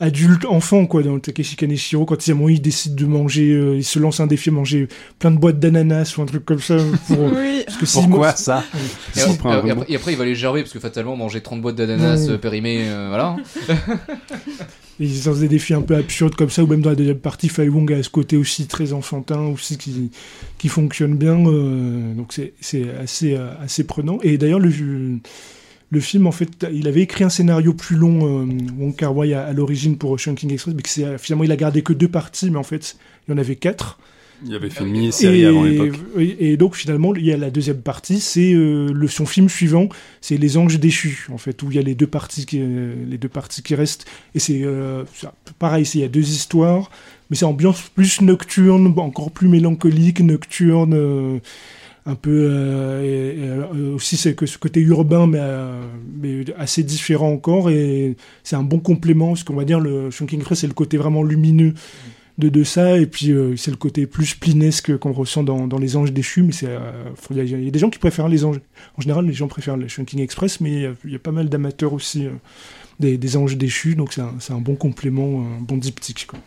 adulte 0.00 0.44
enfant 0.44 0.86
quoi 0.86 1.02
dans 1.02 1.14
le 1.14 1.20
Takeshi 1.20 1.56
Kaneshiro 1.56 2.04
quand 2.04 2.26
il, 2.28 2.36
il 2.50 2.62
décide 2.62 2.94
de 2.94 3.04
manger, 3.06 3.50
euh, 3.52 3.76
il 3.76 3.84
se 3.84 3.98
lance 3.98 4.20
un 4.20 4.26
défi 4.28 4.48
à 4.50 4.52
manger 4.52 4.88
plein 5.18 5.30
de 5.32 5.38
boîtes 5.38 5.58
d'ananas 5.58 6.14
ou 6.16 6.22
un 6.22 6.26
truc 6.26 6.44
comme 6.44 6.60
ça. 6.60 6.76
Pour, 7.08 7.18
Oui. 7.18 7.62
parce 7.66 7.78
que 7.78 7.86
si- 7.86 7.98
Pourquoi 8.06 8.32
ça 8.32 8.62
Et, 9.16 9.20
Si. 9.20 9.28
après, 9.28 9.58
et 9.88 10.12
il 10.12 10.16
va 10.16 10.24
les 10.24 10.34
gerber 10.36 10.62
parce 10.62 10.72
que 10.72 10.78
fatalement 10.78 11.16
manger 11.16 11.40
30 11.40 11.60
boîtes 11.62 11.76
d'ananas 11.76 12.26
Ouais. 12.26 12.34
euh, 12.34 12.38
périmées, 12.38 12.82
euh, 12.88 13.06
voilà. 13.08 13.36
Ils 15.00 15.24
lancent 15.24 15.38
des 15.38 15.48
défis 15.48 15.74
un 15.74 15.82
peu 15.82 15.94
absurdes 15.94 16.34
comme 16.34 16.50
ça, 16.50 16.64
ou 16.64 16.66
même 16.66 16.80
dans 16.80 16.90
la 16.90 16.96
deuxième 16.96 17.18
partie, 17.18 17.48
Fai 17.48 17.68
Wong 17.68 17.92
a 17.92 18.02
ce 18.02 18.10
côté 18.10 18.36
aussi 18.36 18.66
très 18.66 18.92
enfantin, 18.92 19.40
aussi 19.42 19.78
qui, 19.78 20.10
qui 20.58 20.68
fonctionne 20.68 21.16
bien. 21.16 21.38
euh, 21.46 22.14
donc 22.14 22.32
c'est 22.32 22.52
assez, 22.98 23.34
euh, 23.34 23.52
assez 23.60 23.84
prenant. 23.84 24.18
Et 24.22 24.38
d'ailleurs, 24.38 24.58
le, 24.58 24.70
le 25.90 26.00
film, 26.00 26.26
en 26.26 26.32
fait, 26.32 26.66
il 26.72 26.88
avait 26.88 27.02
écrit 27.02 27.24
un 27.24 27.28
scénario 27.28 27.74
plus 27.74 27.96
long, 27.96 28.42
euh, 28.42 28.46
Wong 28.78 28.94
Kar 28.96 29.16
Wai, 29.16 29.34
à, 29.34 29.52
l'origine 29.52 29.96
pour 29.96 30.18
Chunking 30.18 30.52
Express, 30.52 30.74
mais 30.74 30.82
que 30.82 31.18
finalement, 31.18 31.44
il 31.44 31.52
a 31.52 31.56
gardé 31.56 31.82
que 31.82 31.92
deux 31.92 32.08
parties, 32.08 32.50
mais 32.50 32.58
en 32.58 32.64
fait, 32.64 32.96
il 33.26 33.30
y 33.30 33.34
en 33.34 33.38
avait 33.38 33.56
quatre. 33.56 33.98
Il 34.46 34.54
avait 34.54 34.70
fait 34.70 34.84
une 34.84 34.90
mini-série 34.92 35.44
avant 35.44 35.64
l'époque. 35.64 35.98
Et, 36.18 36.52
et 36.52 36.56
donc 36.56 36.76
finalement, 36.76 37.14
il 37.14 37.24
y 37.24 37.32
a 37.32 37.36
la 37.36 37.50
deuxième 37.50 37.80
partie, 37.80 38.20
c'est 38.20 38.52
euh, 38.54 38.92
le 38.92 39.08
son 39.08 39.26
film 39.26 39.48
suivant, 39.48 39.88
c'est 40.20 40.36
Les 40.36 40.56
Anges 40.56 40.78
déchus, 40.78 41.26
en 41.32 41.38
fait, 41.38 41.60
où 41.62 41.70
il 41.70 41.76
y 41.76 41.78
a 41.78 41.82
les 41.82 41.94
deux 41.94 42.06
parties 42.06 42.46
qui, 42.46 42.60
euh, 42.60 42.94
les 43.08 43.18
deux 43.18 43.28
parties 43.28 43.62
qui 43.62 43.74
restent. 43.74 44.06
Et 44.34 44.38
c'est 44.38 44.60
euh, 44.62 45.04
pareil, 45.58 45.84
il 45.94 46.00
y 46.00 46.04
a 46.04 46.08
deux 46.08 46.28
histoires, 46.30 46.90
mais 47.30 47.36
c'est 47.36 47.44
ambiance 47.46 47.82
plus 47.94 48.20
nocturne, 48.20 48.94
encore 48.98 49.30
plus 49.32 49.48
mélancolique, 49.48 50.20
nocturne. 50.20 50.94
euh, 50.94 51.38
un 52.06 52.14
peu 52.14 52.48
euh, 52.50 53.02
et- 53.02 53.76
euh, 53.76 53.94
aussi 53.94 54.16
c'est 54.16 54.34
que 54.34 54.46
ce 54.46 54.56
côté 54.56 54.80
urbain 54.80 55.26
mais, 55.26 55.40
euh, 55.42 55.82
mais 56.22 56.42
assez 56.56 56.82
différent 56.82 57.30
encore 57.30 57.68
et 57.68 58.16
c'est 58.44 58.56
un 58.56 58.62
bon 58.62 58.78
complément 58.78 59.28
parce 59.28 59.42
qu'on 59.44 59.52
va 59.56 59.66
dire 59.66 59.78
le 59.78 60.10
Shrinking 60.10 60.38
Express 60.38 60.60
c'est 60.60 60.66
le 60.68 60.72
côté 60.72 60.96
vraiment 60.96 61.22
lumineux 61.22 61.74
de, 62.38 62.48
de 62.48 62.64
ça 62.64 62.98
et 62.98 63.06
puis 63.06 63.32
euh, 63.32 63.56
c'est 63.56 63.70
le 63.70 63.76
côté 63.76 64.06
plus 64.06 64.34
plinesque 64.34 64.96
qu'on 64.98 65.12
ressent 65.12 65.42
dans, 65.42 65.66
dans 65.66 65.78
les 65.78 65.96
anges 65.96 66.12
déchus 66.12 66.42
mais 66.42 66.52
c'est 66.52 66.68
euh, 66.68 66.78
il 67.30 67.36
y, 67.36 67.40
a- 67.40 67.44
il 67.44 67.64
y 67.64 67.68
a 67.68 67.70
des 67.70 67.78
gens 67.78 67.90
qui 67.90 67.98
préfèrent 67.98 68.28
les 68.28 68.44
anges 68.44 68.60
en 68.96 69.00
général 69.00 69.26
les 69.26 69.32
gens 69.32 69.48
préfèrent 69.48 69.76
le 69.76 69.88
Shrinking 69.88 70.20
Express 70.20 70.60
mais 70.60 70.70
il 70.72 70.80
y 70.82 70.86
a, 70.86 70.92
il 71.04 71.12
y 71.12 71.16
a 71.16 71.18
pas 71.18 71.32
mal 71.32 71.48
d'amateurs 71.48 71.92
aussi 71.92 72.26
euh, 72.26 72.30
des, 73.00 73.18
des 73.18 73.36
anges 73.36 73.56
déchus 73.56 73.94
donc 73.96 74.12
c'est 74.12 74.20
un, 74.20 74.34
c'est 74.38 74.52
un 74.52 74.60
bon 74.60 74.76
complément 74.76 75.40
un 75.58 75.60
bon 75.60 75.76
diptyque 75.76 76.26
quoi. 76.28 76.38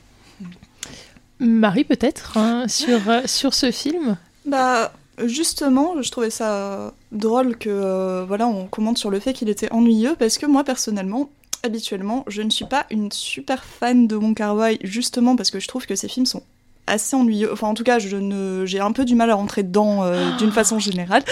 Marie, 1.40 1.84
peut-être, 1.84 2.38
hein, 2.38 2.68
sur, 2.68 3.00
sur 3.26 3.54
ce 3.56 3.72
film? 3.72 4.16
Bah, 4.46 4.94
justement, 5.26 6.00
je 6.02 6.12
trouvais 6.12 6.30
ça 6.30 6.94
drôle 7.12 7.58
que, 7.58 7.70
euh, 7.70 8.26
voilà, 8.28 8.48
on 8.48 8.68
commente 8.68 9.00
sur 9.00 9.10
le 9.10 9.20
fait 9.20 9.34
qu'il 9.34 9.50
était 9.50 9.72
ennuyeux, 9.72 10.16
parce 10.20 10.38
que 10.38 10.46
moi, 10.46 10.64
personnellement, 10.64 11.32
habituellement, 11.64 12.24
je 12.28 12.42
ne 12.42 12.50
suis 12.50 12.66
pas 12.66 12.86
une 12.92 13.12
super 13.12 13.64
fan 13.64 14.08
de 14.08 14.16
Wong 14.16 14.36
Kar 14.36 14.56
Wai, 14.56 14.80
justement 14.84 15.36
parce 15.36 15.52
que 15.52 15.60
je 15.60 15.68
trouve 15.68 15.86
que 15.86 15.96
ses 15.96 16.08
films 16.08 16.26
sont 16.26 16.44
assez 16.88 17.16
ennuyeux. 17.16 17.52
Enfin, 17.54 17.68
en 17.68 17.74
tout 17.74 17.84
cas, 17.84 18.00
je 18.00 18.18
ne, 18.18 18.66
j'ai 18.66 18.80
un 18.80 18.92
peu 18.92 19.06
du 19.06 19.16
mal 19.16 19.30
à 19.30 19.36
rentrer 19.36 19.64
dedans 19.64 20.04
euh, 20.04 20.30
d'une 20.38 20.52
façon 20.52 20.80
générale. 20.80 21.24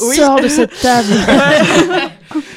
Oui. 0.00 0.16
Sors 0.16 0.40
de 0.40 0.48
cette 0.48 0.78
table 0.82 1.14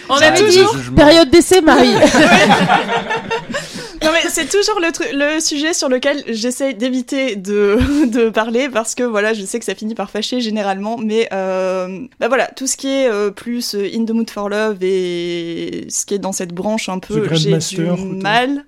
On 0.10 0.16
dit 0.18 0.44
toujours- 0.46 0.76
période 0.96 1.30
d'essai, 1.30 1.62
Marie 1.62 1.94
Non 4.02 4.12
mais 4.14 4.30
c'est 4.30 4.48
toujours 4.50 4.80
le, 4.80 4.88
tru- 4.88 5.12
le 5.14 5.40
sujet 5.42 5.74
sur 5.74 5.90
lequel 5.90 6.24
j'essaye 6.28 6.74
d'éviter 6.76 7.36
de, 7.36 7.78
de 8.08 8.30
parler 8.30 8.70
parce 8.70 8.96
que 8.96 9.04
voilà, 9.04 9.34
je 9.34 9.44
sais 9.44 9.60
que 9.60 9.66
ça 9.66 9.76
finit 9.76 9.96
par 9.96 10.10
fâcher 10.10 10.40
généralement, 10.40 10.98
mais 10.98 11.28
euh, 11.34 12.00
bah 12.20 12.28
voilà, 12.30 12.48
tout 12.48 12.66
ce 12.68 12.78
qui 12.78 12.88
est 12.88 13.10
euh, 13.10 13.30
plus 13.32 13.76
euh, 13.76 13.90
In 13.94 14.06
the 14.06 14.12
Mood 14.12 14.30
for 14.30 14.48
Love 14.50 14.78
et 14.82 15.86
ce 15.90 16.06
qui 16.06 16.14
est 16.14 16.20
dans 16.20 16.32
cette 16.32 16.54
branche 16.54 16.88
un 16.90 17.00
The 17.00 17.08
peu, 17.08 17.28
j'ai 17.36 17.58
du 17.58 18.22
mal. 18.22 18.66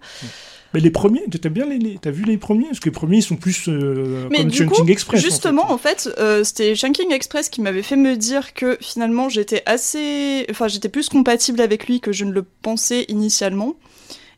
mais 0.73 0.79
les 0.81 0.91
premiers 0.91 1.23
t'as 1.41 1.50
bien 1.50 1.65
les, 1.65 1.77
les- 1.79 1.97
t'as 2.01 2.11
vu 2.11 2.23
les 2.25 2.38
premiers? 2.38 2.65
Parce 2.65 2.79
que 2.81 2.85
les 2.89 2.91
premiers 2.93 3.17
ils 3.17 3.23
sont 3.23 3.38
plus 3.38 3.69
euh, 3.69 4.27
Mais 4.31 4.39
comme 4.39 4.47
du 4.50 4.57
Shrinking 4.57 4.85
coup, 4.85 4.91
Express 4.91 5.19
en 5.19 5.23
fait. 5.23 5.29
Justement, 5.29 5.71
en 5.71 5.77
fait, 5.77 6.09
euh, 6.17 6.43
c'était 6.43 6.75
Shanking 6.75 7.11
Express 7.13 7.47
qui 7.50 7.61
m'avait 7.61 7.83
fait 7.83 7.95
me 7.95 8.17
dire 8.17 8.53
que 8.53 8.77
finalement 8.81 9.29
j'étais 9.29 9.63
assez. 9.65 10.45
Enfin, 10.51 10.67
j'étais 10.67 10.89
plus 10.89 11.07
compatible 11.09 11.61
avec 11.61 11.88
lui 11.88 12.01
que 12.01 12.11
je 12.11 12.25
ne 12.25 12.31
le 12.33 12.43
pensais 12.61 13.05
initialement. 13.07 13.75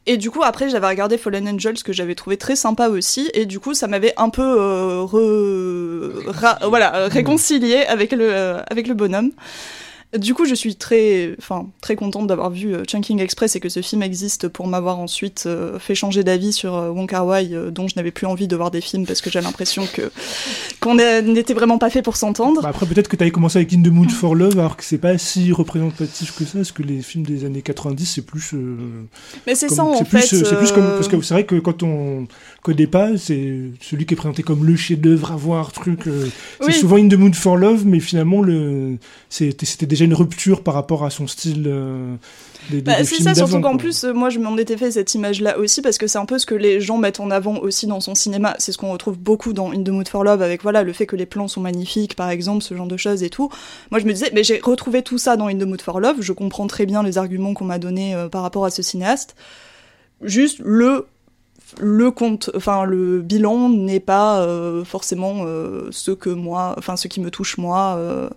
Et 0.06 0.18
du 0.18 0.30
coup, 0.32 0.44
après, 0.44 0.70
j'avais 0.70 0.88
regardé 0.88 1.18
Fallen 1.18 1.48
Angels 1.48 1.82
que 1.84 1.94
j'avais 1.94 2.14
trouvé 2.16 2.36
très 2.36 2.56
sympa 2.58 2.90
aussi. 2.90 3.30
Et 3.34 3.46
du 3.46 3.60
coup, 3.62 3.74
ça 3.74 3.88
m'avait 3.88 4.14
un 4.18 4.30
peu 4.30 4.42
euh, 4.44 5.04
re- 5.04 6.28
ra- 6.28 6.60
voilà, 6.68 6.96
euh, 6.96 7.08
réconcilié 7.08 7.86
avec 7.86 8.12
le, 8.12 8.28
euh, 8.30 8.62
avec 8.70 8.88
le 8.88 8.94
bonhomme. 8.96 9.32
Du 10.18 10.36
coup, 10.36 10.46
je 10.46 10.54
suis 10.54 10.76
très, 10.76 11.36
enfin, 11.40 11.68
très 11.82 11.96
contente 11.96 12.28
d'avoir 12.28 12.52
vu 12.52 12.76
euh, 12.76 12.84
Chunking 12.84 13.20
Express 13.20 13.56
et 13.56 13.60
que 13.60 13.70
ce 13.70 13.82
film 13.82 14.04
existe 14.04 14.48
pour 14.48 14.68
m'avoir 14.68 15.00
ensuite 15.00 15.46
euh, 15.48 15.80
fait 15.80 15.96
changer 15.96 16.24
d'avis 16.24 16.54
sur 16.54 16.76
euh, 16.76 16.90
Wong 16.90 17.10
Kar 17.10 17.26
Wai, 17.26 17.50
euh, 17.54 17.72
dont 17.72 17.88
je 17.88 17.96
n'avais 17.96 18.12
plus 18.12 18.28
envie 18.28 18.48
de 18.48 18.56
voir 18.56 18.70
des 18.70 18.82
films 18.82 19.08
parce 19.08 19.22
que 19.22 19.32
j'ai 19.32 19.42
l'impression 19.42 19.88
que 19.92 20.12
qu'on 20.80 20.96
n'était 20.96 21.56
vraiment 21.56 21.80
pas 21.80 21.90
fait 21.90 22.04
pour 22.04 22.16
s'entendre. 22.16 22.62
Bah 22.62 22.70
après, 22.70 22.86
peut-être 22.86 23.08
que 23.08 23.16
tu 23.16 23.24
avais 23.24 23.32
commencé 23.32 23.58
avec 23.58 23.74
In 23.74 23.82
the 23.82 23.88
Mood 23.88 24.12
for 24.12 24.36
Love, 24.36 24.60
alors 24.60 24.78
que 24.78 24.84
c'est 24.84 25.00
pas 25.00 25.18
si 25.18 25.52
représentatif 25.52 26.36
que 26.36 26.46
ça, 26.46 26.60
parce 26.60 26.72
que 26.72 26.84
les 26.84 27.02
films 27.02 27.26
des 27.26 27.46
années 27.46 27.64
90, 27.64 28.06
c'est 28.06 28.22
plus. 28.22 28.52
Mais 29.48 29.56
c'est 29.56 29.70
ça 29.70 29.84
en 29.84 30.06
fait. 30.06 30.22
c'est 30.22 30.58
plus 30.58 30.72
comme. 30.72 30.84
Parce 30.84 31.08
que 31.08 31.20
c'est 31.22 31.34
vrai 31.34 31.46
que 31.46 31.56
quand 31.56 31.82
on 31.82 32.28
connaît 32.62 32.88
pas, 32.88 33.18
c'est 33.18 33.62
celui 33.82 34.06
qui 34.06 34.14
est 34.14 34.18
présenté 34.18 34.44
comme 34.44 34.64
le 34.64 34.76
chef-d'œuvre 34.76 35.32
à 35.32 35.36
voir, 35.36 35.72
truc. 35.72 36.02
c'est 36.04 36.68
Oui. 36.68 36.74
souvent 36.74 36.98
In 36.98 37.08
the 37.08 37.16
Mood 37.16 37.36
for 37.36 37.58
Love, 37.58 37.86
mais 37.86 38.00
finalement, 38.00 38.42
le, 38.42 38.98
c'était, 39.30 39.66
c'était 39.66 39.86
déjà 40.04 40.14
une 40.14 40.14
rupture 40.14 40.62
par 40.64 40.74
rapport 40.74 41.04
à 41.06 41.10
son 41.10 41.28
style. 41.28 41.64
euh, 41.68 42.16
des, 42.70 42.82
Bah, 42.82 42.98
des 42.98 43.04
c'est 43.04 43.22
ça, 43.24 43.34
surtout 43.36 43.60
qu'en 43.62 43.78
plus, 43.78 44.04
euh, 44.04 44.14
moi 44.14 44.30
je 44.30 44.40
m'en 44.40 44.56
étais 44.58 44.78
fait 44.78 44.92
cette 44.92 45.14
image-là 45.16 45.58
aussi, 45.58 45.82
parce 45.82 45.98
que 45.98 46.08
c'est 46.08 46.18
un 46.18 46.26
peu 46.26 46.40
ce 46.40 46.46
que 46.46 46.56
les 46.56 46.80
gens 46.82 46.98
mettent 46.98 47.20
en 47.20 47.32
avant 47.32 47.58
aussi 47.58 47.88
dans 47.88 48.00
son 48.00 48.16
cinéma. 48.16 48.56
C'est 48.60 48.72
ce 48.72 48.78
qu'on 48.78 48.92
retrouve 48.92 49.18
beaucoup 49.18 49.54
dans 49.54 49.72
In 49.72 49.84
the 49.84 49.90
Mood 49.90 50.08
for 50.08 50.24
Love, 50.24 50.42
avec 50.42 50.64
voilà, 50.64 50.84
le 50.84 50.94
fait 50.94 51.06
que 51.06 51.16
les 51.16 51.26
plans 51.26 51.48
sont 51.48 51.62
magnifiques, 51.62 52.16
par 52.16 52.30
exemple, 52.30 52.64
ce 52.64 52.76
genre 52.76 52.88
de 52.88 52.98
choses 52.98 53.24
et 53.24 53.30
tout. 53.30 53.50
Moi 53.92 54.00
je 54.00 54.06
me 54.06 54.14
disais, 54.14 54.32
mais 54.34 54.44
j'ai 54.44 54.60
retrouvé 54.64 55.02
tout 55.02 55.18
ça 55.18 55.38
dans 55.38 55.48
In 55.48 55.58
the 55.58 55.66
Mood 55.66 55.82
for 55.82 56.00
Love, 56.00 56.18
je 56.22 56.34
comprends 56.34 56.68
très 56.68 56.86
bien 56.86 57.04
les 57.04 57.18
arguments 57.18 57.54
qu'on 57.54 57.66
m'a 57.66 57.80
donnés 57.80 58.16
euh, 58.16 58.30
par 58.30 58.42
rapport 58.44 58.66
à 58.66 58.70
ce 58.70 58.82
cinéaste. 58.82 59.36
Juste 60.22 60.60
le. 60.64 61.08
Le 61.80 62.12
compte, 62.12 62.52
enfin 62.56 62.86
le 62.86 63.24
bilan 63.24 63.68
n'est 63.70 64.00
pas 64.00 64.42
euh, 64.42 64.84
forcément 64.86 65.38
euh, 65.40 65.88
ce 65.90 66.12
que 66.12 66.30
moi, 66.30 66.76
enfin 66.78 66.96
ce 66.98 67.08
qui 67.08 67.20
me 67.20 67.32
touche 67.32 67.58
moi. 67.58 67.96
euh, 67.98 68.30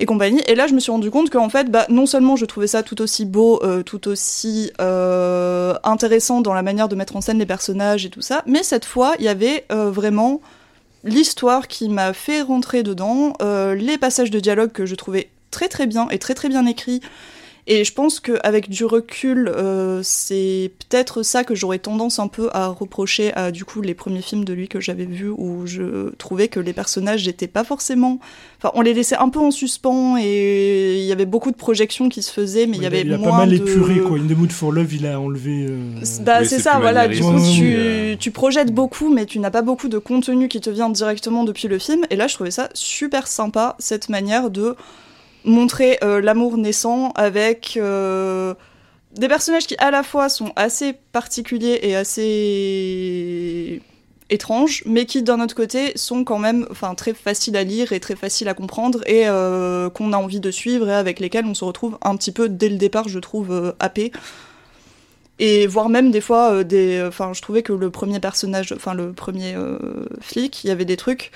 et 0.00 0.54
là, 0.54 0.66
je 0.66 0.74
me 0.74 0.80
suis 0.80 0.92
rendu 0.92 1.10
compte 1.10 1.30
qu'en 1.30 1.48
fait, 1.48 1.70
bah, 1.70 1.86
non 1.88 2.06
seulement 2.06 2.36
je 2.36 2.44
trouvais 2.44 2.68
ça 2.68 2.82
tout 2.82 3.00
aussi 3.02 3.24
beau, 3.24 3.60
euh, 3.62 3.82
tout 3.82 4.08
aussi 4.08 4.70
euh, 4.80 5.74
intéressant 5.82 6.40
dans 6.40 6.54
la 6.54 6.62
manière 6.62 6.88
de 6.88 6.94
mettre 6.94 7.16
en 7.16 7.20
scène 7.20 7.38
les 7.38 7.46
personnages 7.46 8.06
et 8.06 8.10
tout 8.10 8.22
ça, 8.22 8.42
mais 8.46 8.62
cette 8.62 8.84
fois, 8.84 9.14
il 9.18 9.24
y 9.24 9.28
avait 9.28 9.64
euh, 9.72 9.90
vraiment 9.90 10.40
l'histoire 11.04 11.66
qui 11.68 11.88
m'a 11.88 12.12
fait 12.12 12.42
rentrer 12.42 12.82
dedans, 12.82 13.32
les 13.40 13.98
passages 13.98 14.30
de 14.30 14.40
dialogue 14.40 14.72
que 14.72 14.84
je 14.84 14.94
trouvais 14.94 15.30
très 15.50 15.68
très 15.68 15.86
bien 15.86 16.08
et 16.10 16.18
très 16.18 16.34
très 16.34 16.48
bien 16.48 16.66
écrits. 16.66 17.00
Et 17.70 17.84
je 17.84 17.92
pense 17.92 18.18
qu'avec 18.18 18.70
du 18.70 18.86
recul, 18.86 19.48
euh, 19.54 20.00
c'est 20.02 20.72
peut-être 20.78 21.22
ça 21.22 21.44
que 21.44 21.54
j'aurais 21.54 21.78
tendance 21.78 22.18
un 22.18 22.26
peu 22.26 22.48
à 22.54 22.68
reprocher 22.68 23.32
à 23.34 23.50
du 23.50 23.66
coup 23.66 23.82
les 23.82 23.92
premiers 23.92 24.22
films 24.22 24.46
de 24.46 24.54
lui 24.54 24.68
que 24.68 24.80
j'avais 24.80 25.04
vus 25.04 25.28
où 25.28 25.66
je 25.66 26.08
trouvais 26.16 26.48
que 26.48 26.60
les 26.60 26.72
personnages 26.72 27.26
n'étaient 27.26 27.46
pas 27.46 27.64
forcément 27.64 28.20
Enfin, 28.60 28.72
on 28.74 28.80
les 28.80 28.92
laissait 28.92 29.16
un 29.16 29.28
peu 29.28 29.38
en 29.38 29.52
suspens 29.52 30.16
et 30.18 30.98
il 30.98 31.04
y 31.04 31.12
avait 31.12 31.26
beaucoup 31.26 31.52
de 31.52 31.56
projections 31.56 32.08
qui 32.08 32.22
se 32.22 32.32
faisaient, 32.32 32.66
mais 32.66 32.76
il 32.76 32.82
y 32.82 32.86
avait 32.86 33.02
il 33.02 33.12
a 33.12 33.18
moins 33.18 33.30
pas 33.30 33.36
mal 33.36 33.50
de... 33.50 33.54
épuré, 33.56 34.00
quoi. 34.00 34.18
In 34.18 34.26
the 34.26 34.36
Mood 34.36 34.50
for 34.50 34.72
Love, 34.72 34.92
il 34.94 35.06
a 35.06 35.20
enlevé. 35.20 35.66
euh, 35.68 36.00
Bah, 36.22 36.38
Oui, 36.40 36.46
c'est 36.48 36.58
ça, 36.58 36.78
voilà. 36.80 37.06
Du 37.06 37.20
coup, 37.20 37.36
tu, 37.54 37.74
euh. 37.76 38.16
tu 38.18 38.32
projettes 38.32 38.72
beaucoup, 38.74 39.14
mais 39.14 39.26
tu 39.26 39.38
n'as 39.38 39.52
pas 39.52 39.62
beaucoup 39.62 39.88
de 39.88 39.98
contenu 39.98 40.48
qui 40.48 40.60
te 40.60 40.70
vient 40.70 40.88
directement 40.90 41.44
depuis 41.44 41.68
le 41.68 41.78
film. 41.78 42.04
Et 42.10 42.16
là, 42.16 42.26
je 42.26 42.34
trouvais 42.34 42.50
ça 42.50 42.68
super 42.74 43.28
sympa, 43.28 43.76
cette 43.78 44.08
manière 44.08 44.50
de 44.50 44.74
montrer 45.44 45.98
euh, 46.02 46.20
l'amour 46.20 46.56
naissant 46.58 47.10
avec 47.14 47.76
euh, 47.76 48.54
des 49.14 49.28
personnages 49.28 49.66
qui, 49.66 49.76
à 49.78 49.90
la 49.90 50.02
fois, 50.02 50.28
sont 50.28 50.52
assez 50.56 50.92
particuliers 51.12 51.78
et 51.82 51.96
assez 51.96 53.82
étranges, 54.30 54.82
mais 54.84 55.06
qui 55.06 55.22
d'un 55.22 55.40
autre 55.40 55.54
côté 55.54 55.92
sont 55.96 56.22
quand 56.22 56.38
même 56.38 56.66
très 56.96 57.14
faciles 57.14 57.56
à 57.56 57.64
lire 57.64 57.92
et 57.92 58.00
très 58.00 58.14
faciles 58.14 58.48
à 58.48 58.54
comprendre 58.54 59.00
et 59.06 59.26
euh, 59.26 59.88
qu'on 59.88 60.12
a 60.12 60.18
envie 60.18 60.40
de 60.40 60.50
suivre 60.50 60.88
et 60.88 60.94
avec 60.94 61.18
lesquels 61.18 61.46
on 61.46 61.54
se 61.54 61.64
retrouve 61.64 61.96
un 62.02 62.14
petit 62.16 62.32
peu 62.32 62.50
dès 62.50 62.68
le 62.68 62.76
départ 62.76 63.08
je 63.08 63.18
trouve 63.18 63.74
happé. 63.80 64.12
Et 65.38 65.66
voire 65.66 65.88
même 65.88 66.10
des 66.10 66.20
fois 66.20 66.62
des 66.62 67.08
je 67.32 67.40
trouvais 67.40 67.62
que 67.62 67.72
le 67.72 67.90
premier 67.90 68.20
personnage 68.20 68.72
enfin 68.72 68.92
le 68.92 69.12
premier 69.14 69.54
flic 70.20 70.62
il 70.64 70.66
y 70.66 70.70
avait 70.72 70.84
des 70.84 70.96
trucs 70.96 71.30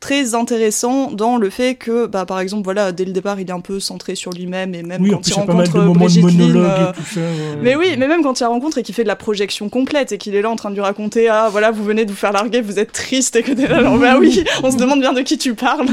très 0.00 0.34
intéressants 0.34 1.10
dans 1.10 1.36
le 1.36 1.50
fait 1.50 1.74
que 1.74 2.06
bah 2.06 2.24
par 2.24 2.40
exemple 2.40 2.64
voilà 2.64 2.92
dès 2.92 3.04
le 3.04 3.12
départ 3.12 3.40
il 3.40 3.48
est 3.48 3.52
un 3.52 3.60
peu 3.60 3.80
centré 3.80 4.14
sur 4.14 4.32
lui-même 4.32 4.74
et 4.74 4.82
même 4.82 5.02
Oui, 5.02 5.10
quand 5.10 5.18
plus, 5.18 5.30
il 5.30 5.34
rencontre 5.34 5.80
Brigitte 5.94 6.24
Lynn, 6.24 6.56
euh, 6.56 6.92
ça. 7.12 7.20
mais 7.62 7.74
oui, 7.74 7.96
mais 7.98 8.06
même 8.06 8.22
quand 8.22 8.38
il 8.38 8.42
la 8.42 8.48
rencontre 8.48 8.78
et 8.78 8.82
qu'il 8.82 8.94
fait 8.94 9.02
de 9.02 9.08
la 9.08 9.16
projection 9.16 9.68
complète 9.68 10.12
et 10.12 10.18
qu'il 10.18 10.34
est 10.34 10.42
là 10.42 10.50
en 10.50 10.56
train 10.56 10.70
de 10.70 10.74
lui 10.74 10.82
raconter 10.82 11.28
Ah 11.28 11.48
voilà, 11.50 11.70
vous 11.70 11.84
venez 11.84 12.04
de 12.04 12.10
vous 12.10 12.16
faire 12.16 12.32
larguer, 12.32 12.60
vous 12.60 12.78
êtes 12.78 12.92
triste 12.92 13.36
et 13.36 13.42
que 13.42 13.52
t'es 13.52 13.66
là, 13.66 13.82
genre, 13.82 13.98
bah 13.98 14.16
oui, 14.18 14.44
on 14.62 14.70
se 14.70 14.76
demande 14.76 15.00
bien 15.00 15.12
de 15.12 15.22
qui 15.22 15.38
tu 15.38 15.54
parles. 15.54 15.86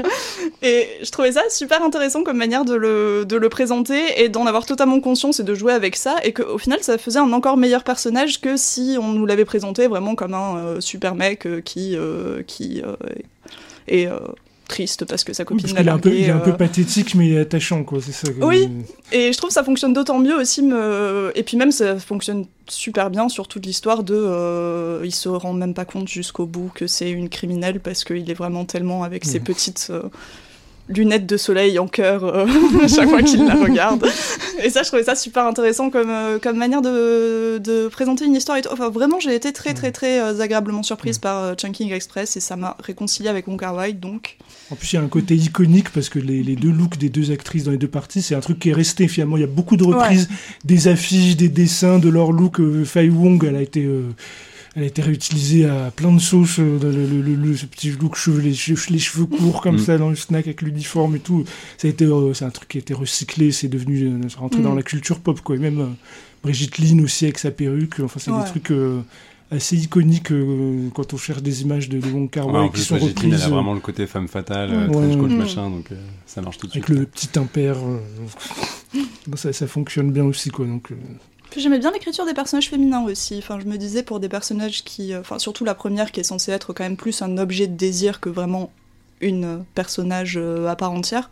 et 0.62 0.88
je 1.02 1.10
trouvais 1.10 1.32
ça 1.32 1.42
super 1.50 1.82
intéressant 1.82 2.22
comme 2.22 2.36
manière 2.36 2.64
de 2.64 2.74
le, 2.74 3.24
de 3.24 3.36
le 3.36 3.48
présenter 3.48 4.00
et 4.22 4.28
d'en 4.28 4.46
avoir 4.46 4.66
totalement 4.66 5.00
conscience 5.00 5.40
et 5.40 5.44
de 5.44 5.54
jouer 5.54 5.72
avec 5.72 5.96
ça 5.96 6.16
et 6.24 6.32
qu'au 6.32 6.58
final 6.58 6.78
ça 6.82 6.98
faisait 6.98 7.18
un 7.18 7.32
encore 7.32 7.56
meilleur 7.56 7.84
personnage 7.84 8.40
que 8.40 8.56
si 8.56 8.96
on 9.00 9.12
nous 9.12 9.26
l'avait 9.26 9.44
présenté 9.44 9.86
vraiment 9.86 10.14
comme 10.14 10.34
un 10.34 10.56
euh, 10.56 10.80
super 10.80 11.14
mec 11.14 11.46
euh, 11.46 11.60
qui, 11.60 11.96
euh, 11.96 12.42
qui 12.46 12.82
est 13.88 14.06
euh, 14.06 14.18
triste 14.68 15.04
parce 15.04 15.24
que 15.24 15.32
sa 15.32 15.44
copine 15.44 15.74
l'a 15.74 15.82
largué. 15.82 16.10
il 16.20 16.24
est 16.24 16.30
un 16.30 16.38
peu 16.38 16.50
euh, 16.50 16.54
pathétique, 16.54 17.14
mais 17.14 17.38
attachant, 17.38 17.84
quoi. 17.84 18.00
C'est 18.00 18.12
ça. 18.12 18.28
Oui. 18.40 18.68
Et 19.12 19.32
je 19.32 19.38
trouve 19.38 19.48
que 19.48 19.54
ça 19.54 19.64
fonctionne 19.64 19.92
d'autant 19.92 20.18
mieux 20.18 20.36
aussi. 20.36 20.62
Me... 20.62 21.32
Et 21.34 21.42
puis 21.42 21.56
même, 21.56 21.70
ça 21.72 21.98
fonctionne 21.98 22.46
super 22.68 23.10
bien 23.10 23.28
sur 23.28 23.48
toute 23.48 23.64
l'histoire 23.64 24.02
de. 24.02 24.14
euh, 24.14 25.00
il 25.04 25.14
se 25.14 25.28
rend 25.28 25.52
même 25.52 25.74
pas 25.74 25.84
compte 25.84 26.08
jusqu'au 26.08 26.46
bout 26.46 26.70
que 26.74 26.86
c'est 26.86 27.10
une 27.10 27.28
criminelle 27.28 27.80
parce 27.80 28.04
qu'il 28.04 28.28
est 28.30 28.34
vraiment 28.34 28.64
tellement 28.64 29.04
avec 29.04 29.24
ses 29.24 29.40
petites. 29.40 29.88
euh, 29.90 30.02
lunettes 30.88 31.26
de 31.26 31.36
soleil 31.36 31.78
en 31.78 31.88
cœur 31.88 32.24
euh, 32.24 32.46
à 32.82 32.88
chaque 32.88 33.08
fois 33.08 33.22
qu'il 33.22 33.44
la 33.44 33.54
regarde. 33.54 34.06
Et 34.62 34.70
ça, 34.70 34.82
je 34.82 34.88
trouvais 34.88 35.02
ça 35.02 35.14
super 35.14 35.44
intéressant 35.46 35.90
comme, 35.90 36.10
euh, 36.10 36.38
comme 36.38 36.56
manière 36.56 36.82
de, 36.82 37.58
de 37.58 37.88
présenter 37.88 38.24
une 38.24 38.34
histoire. 38.34 38.58
Et 38.58 38.62
tout. 38.62 38.68
Enfin, 38.72 38.88
vraiment, 38.88 39.20
j'ai 39.20 39.34
été 39.34 39.52
très, 39.52 39.74
très, 39.74 39.92
très 39.92 40.20
euh, 40.20 40.40
agréablement 40.40 40.82
surprise 40.82 41.18
par 41.18 41.42
euh, 41.42 41.54
Chunking 41.54 41.92
Express 41.92 42.36
et 42.36 42.40
ça 42.40 42.56
m'a 42.56 42.76
réconcilié 42.82 43.28
avec 43.28 43.46
Wong 43.48 43.58
Kar 43.58 43.74
Wai. 43.74 43.92
Donc, 43.92 44.38
En 44.70 44.76
plus, 44.76 44.92
il 44.92 44.96
y 44.96 44.98
a 44.98 45.02
un 45.02 45.08
côté 45.08 45.34
iconique 45.34 45.90
parce 45.90 46.08
que 46.08 46.18
les, 46.18 46.42
les 46.42 46.56
deux 46.56 46.70
looks 46.70 46.98
des 46.98 47.08
deux 47.08 47.30
actrices 47.30 47.64
dans 47.64 47.72
les 47.72 47.78
deux 47.78 47.88
parties, 47.88 48.22
c'est 48.22 48.34
un 48.34 48.40
truc 48.40 48.58
qui 48.58 48.70
est 48.70 48.74
resté 48.74 49.08
finalement. 49.08 49.36
Il 49.36 49.40
y 49.40 49.44
a 49.44 49.48
beaucoup 49.48 49.76
de 49.76 49.84
reprises 49.84 50.28
des 50.64 50.88
affiches, 50.88 51.36
des 51.36 51.48
dessins 51.48 51.98
de 51.98 52.08
leur 52.08 52.32
look. 52.32 52.60
Fai 52.84 53.08
Wong, 53.08 53.44
elle 53.44 53.56
a 53.56 53.62
été. 53.62 53.88
Euh, 54.76 54.78
elle 54.78 54.82
a 54.82 54.86
été 54.86 55.02
réutilisée 55.02 55.64
à 55.66 55.90
plein 55.90 56.12
de 56.12 56.20
sauces, 56.20 56.58
euh, 56.58 56.78
le, 56.82 57.22
le- 57.22 57.34
le- 57.34 57.56
ce 57.56 57.66
petit 57.66 57.90
look 57.90 58.14
cheveux, 58.16 58.40
les, 58.40 58.52
che- 58.54 58.90
les 58.90 58.98
cheveux 58.98 59.26
courts 59.26 59.60
comme 59.62 59.76
Mm. 59.76 59.78
ça 59.80 59.98
dans 59.98 60.10
le 60.10 60.16
snack 60.16 60.46
avec 60.46 60.62
l'uniforme 60.62 61.16
et 61.16 61.20
tout. 61.20 61.44
Ça 61.78 61.88
a 61.88 61.90
été, 61.90 62.04
euh, 62.04 62.34
c'est 62.34 62.44
un 62.44 62.50
truc 62.50 62.68
qui 62.68 62.78
a 62.78 62.80
été 62.80 62.94
recyclé, 62.94 63.52
c'est 63.52 63.68
devenu, 63.68 64.02
euh, 64.04 64.20
c'est 64.28 64.38
rentré 64.38 64.60
Mm. 64.60 64.64
dans 64.64 64.74
la 64.74 64.82
culture 64.82 65.20
pop 65.20 65.40
quoi. 65.40 65.56
Et 65.56 65.58
même 65.58 65.80
euh, 65.80 65.86
Brigitte 66.42 66.78
Lynn 66.78 67.00
aussi 67.00 67.24
avec 67.24 67.38
sa 67.38 67.50
perruque. 67.50 68.00
Enfin, 68.00 68.20
c'est 68.20 68.30
Ouais. 68.30 68.42
des 68.44 68.50
trucs 68.50 68.70
euh, 68.70 69.00
assez 69.50 69.76
iconiques 69.76 70.32
euh, 70.32 70.88
quand 70.94 71.14
on 71.14 71.16
cherche 71.16 71.40
des 71.42 71.62
images 71.62 71.88
de, 71.88 71.98
de 72.00 72.08
Wong 72.10 72.28
Kar 72.30 72.46
Ouais, 72.48 72.60
Wai 72.62 72.70
qui 72.72 72.80
sont 72.82 72.96
Brigitte 72.96 73.18
Lin, 73.22 73.24
elle 73.28 73.30
reprises. 73.34 73.44
a 73.44 73.46
euh, 73.48 73.54
vraiment 73.54 73.74
le 73.74 73.80
côté 73.80 74.06
femme 74.06 74.28
fatale, 74.28 74.70
Ouais. 74.70 74.76
euh, 74.76 74.88
trench 74.90 75.16
coat, 75.16 75.22
Ouais. 75.28 75.34
machin, 75.36 75.70
donc 75.70 75.90
euh, 75.92 75.96
ça 76.26 76.42
marche 76.42 76.58
tout 76.58 76.66
de 76.66 76.72
suite. 76.72 76.84
avec 76.84 76.98
le 76.98 77.06
petit 77.06 77.38
impair. 77.38 77.76
euh, 77.78 77.98
ça, 79.36 79.52
ça 79.52 79.66
fonctionne 79.66 80.12
bien 80.12 80.24
aussi, 80.24 80.50
quoi. 80.50 80.66
Donc, 80.66 80.90
euh, 80.92 80.96
j'aimais 81.56 81.78
bien 81.78 81.90
l'écriture 81.90 82.26
des 82.26 82.34
personnages 82.34 82.68
féminins 82.68 83.04
aussi. 83.04 83.36
Enfin, 83.38 83.58
je 83.60 83.66
me 83.66 83.76
disais 83.76 84.02
pour 84.02 84.20
des 84.20 84.28
personnages 84.28 84.84
qui, 84.84 85.12
euh, 85.12 85.20
enfin 85.20 85.38
surtout 85.38 85.64
la 85.64 85.74
première 85.74 86.12
qui 86.12 86.20
est 86.20 86.24
censée 86.24 86.52
être 86.52 86.72
quand 86.72 86.84
même 86.84 86.96
plus 86.96 87.22
un 87.22 87.38
objet 87.38 87.66
de 87.66 87.76
désir 87.76 88.20
que 88.20 88.28
vraiment 88.28 88.70
une 89.20 89.44
euh, 89.44 89.58
personnage 89.74 90.36
euh, 90.36 90.68
à 90.68 90.76
part 90.76 90.92
entière. 90.92 91.30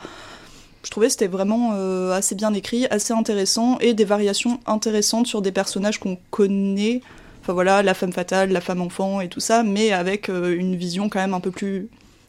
Je 0.82 0.90
trouvais 0.90 1.08
c'était 1.08 1.28
vraiment 1.28 1.72
assez 2.12 2.34
bien 2.34 2.52
écrit, 2.52 2.84
assez 2.90 3.14
intéressant 3.14 3.78
et 3.78 3.94
des 3.94 4.04
variations 4.04 4.60
intéressantes 4.66 5.26
sur 5.26 5.40
des 5.40 5.50
personnages 5.50 5.98
qu'on 5.98 6.18
connaît. 6.30 7.00
Enfin 7.40 7.54
voilà, 7.54 7.82
la 7.82 7.94
femme 7.94 8.12
fatale, 8.12 8.52
la 8.52 8.60
femme 8.60 8.82
enfant 8.82 9.22
et 9.22 9.30
tout 9.30 9.40
ça, 9.40 9.62
mais 9.62 9.92
avec 9.92 10.28
une 10.28 10.76
vision 10.76 11.08
quand 11.08 11.20
même 11.20 11.32
un 11.32 11.40
peu 11.40 11.50
plus 11.50 11.88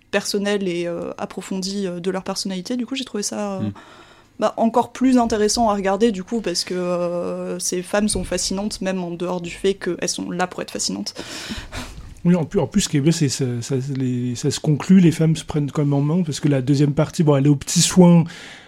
personnelle 0.09 0.69
et 0.69 0.87
approfondie 1.17 1.87
de 1.89 2.11
leur 2.11 2.23
personnalité. 2.23 2.77
Du 2.77 2.85
coup, 2.85 2.95
j'ai 2.95 3.03
trouvé 3.03 3.23
ça 3.23 3.59
Mm. 3.59 3.71
Bah, 4.39 4.53
encore 4.57 4.91
plus 4.91 5.17
intéressant 5.17 5.69
à 5.69 5.75
regarder 5.75 6.11
du 6.11 6.23
coup 6.23 6.41
parce 6.41 6.63
que 6.63 6.73
euh, 6.73 7.57
ces 7.59 7.81
femmes 7.81 8.09
sont 8.09 8.23
fascinantes 8.23 8.81
même 8.81 9.03
en 9.03 9.11
dehors 9.11 9.41
du 9.41 9.49
fait 9.51 9.75
qu'elles 9.75 10.09
sont 10.09 10.29
là 10.31 10.45
pour 10.47 10.61
être 10.61 10.71
fascinantes. 10.71 11.13
oui, 12.25 12.35
en 12.35 12.43
plus, 12.43 12.59
en 12.59 12.67
plus, 12.67 12.81
ce 12.81 12.89
qui 12.89 12.97
est 12.97 13.01
bien, 13.01 13.11
c'est 13.11 13.29
ça, 13.29 13.45
ça, 13.61 13.75
les- 13.95 14.35
ça 14.35 14.49
se 14.49 14.59
conclut, 14.59 14.99
les 14.99 15.11
femmes 15.11 15.35
se 15.35 15.45
prennent 15.45 15.69
quand 15.69 15.83
même 15.83 15.93
en 15.93 16.01
main, 16.01 16.23
parce 16.23 16.39
que 16.39 16.47
la 16.47 16.61
deuxième 16.61 16.93
partie, 16.93 17.21
bon, 17.23 17.35
elle 17.35 17.45
est 17.45 17.49
aux 17.49 17.55
petits 17.55 17.81
soins, 17.81 18.23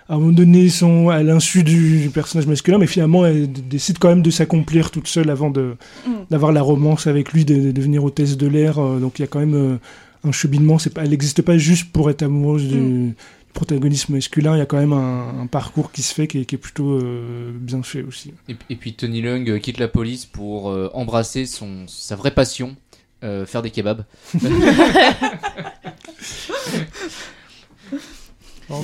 à 0.09 0.13
un 0.13 0.19
moment 0.19 0.31
donné, 0.31 0.69
sont 0.69 1.09
à 1.09 1.21
l'insu 1.23 1.63
du, 1.63 2.09
personnage 2.13 2.45
masculin, 2.47 2.77
mais 2.77 2.85
finalement, 2.87 3.25
elle 3.25 3.51
décide 3.51 3.97
quand 3.97 4.09
même 4.09 4.21
de 4.21 4.29
s'accomplir 4.31 4.91
toute 4.91 5.07
seule 5.07 5.29
avant 5.31 5.49
de 5.49 5.75
Mm. 6.05 6.11
d'avoir 6.29 6.51
la 6.51 6.61
romance 6.61 7.07
avec 7.07 7.33
lui, 7.33 7.45
de, 7.45 7.55
de 7.55 7.71
devenir 7.71 8.03
hôtesse 8.03 8.37
de 8.37 8.47
l'air. 8.47 8.77
euh, 8.77 8.99
donc 8.99 9.17
il 9.19 9.23
y 9.23 9.25
a 9.25 9.27
quand 9.27 9.39
même 9.39 9.55
euh, 9.55 9.77
un 10.23 10.31
cheminement. 10.31 10.77
C'est 10.77 10.91
pas, 10.93 11.03
elle 11.03 11.09
n'existe 11.09 11.41
pas 11.41 11.57
juste 11.57 11.91
pour 11.91 12.09
être 12.11 12.21
amoureuse 12.23 12.67
du 12.67 13.15
protagonisme 13.57 14.13
masculin. 14.13 14.55
Il 14.55 14.59
y 14.59 14.61
a 14.61 14.65
quand 14.67 14.77
même 14.77 14.93
un, 14.93 15.41
un 15.41 15.47
parcours 15.47 15.91
qui 15.91 16.03
se 16.03 16.13
fait 16.13 16.27
qui 16.27 16.39
est, 16.41 16.45
qui 16.45 16.53
est 16.55 16.59
plutôt 16.59 16.91
euh, 16.91 17.51
bien 17.53 17.81
fait 17.81 18.03
aussi. 18.03 18.33
Et, 18.47 18.55
et 18.69 18.75
puis 18.75 18.93
Tony 18.93 19.21
Lung 19.21 19.49
euh, 19.49 19.57
quitte 19.57 19.79
la 19.79 19.87
police 19.87 20.25
pour 20.27 20.69
euh, 20.69 20.89
embrasser 20.93 21.45
son, 21.47 21.85
sa 21.87 22.15
vraie 22.15 22.31
passion, 22.31 22.75
euh, 23.23 23.45
faire 23.47 23.63
des 23.63 23.71
kebabs. 23.71 24.05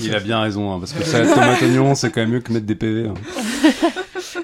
Il 0.01 0.15
a 0.15 0.19
bien 0.21 0.41
raison, 0.41 0.73
hein, 0.73 0.79
parce 0.79 0.93
que 0.93 1.03
ça, 1.03 1.21
tomate 1.25 1.61
oignon, 1.61 1.93
c'est 1.93 2.09
quand 2.09 2.21
même 2.21 2.31
mieux 2.31 2.39
que 2.39 2.53
mettre 2.53 2.65
des 2.65 2.75
PV. 2.75 3.09
hein. 3.09 3.13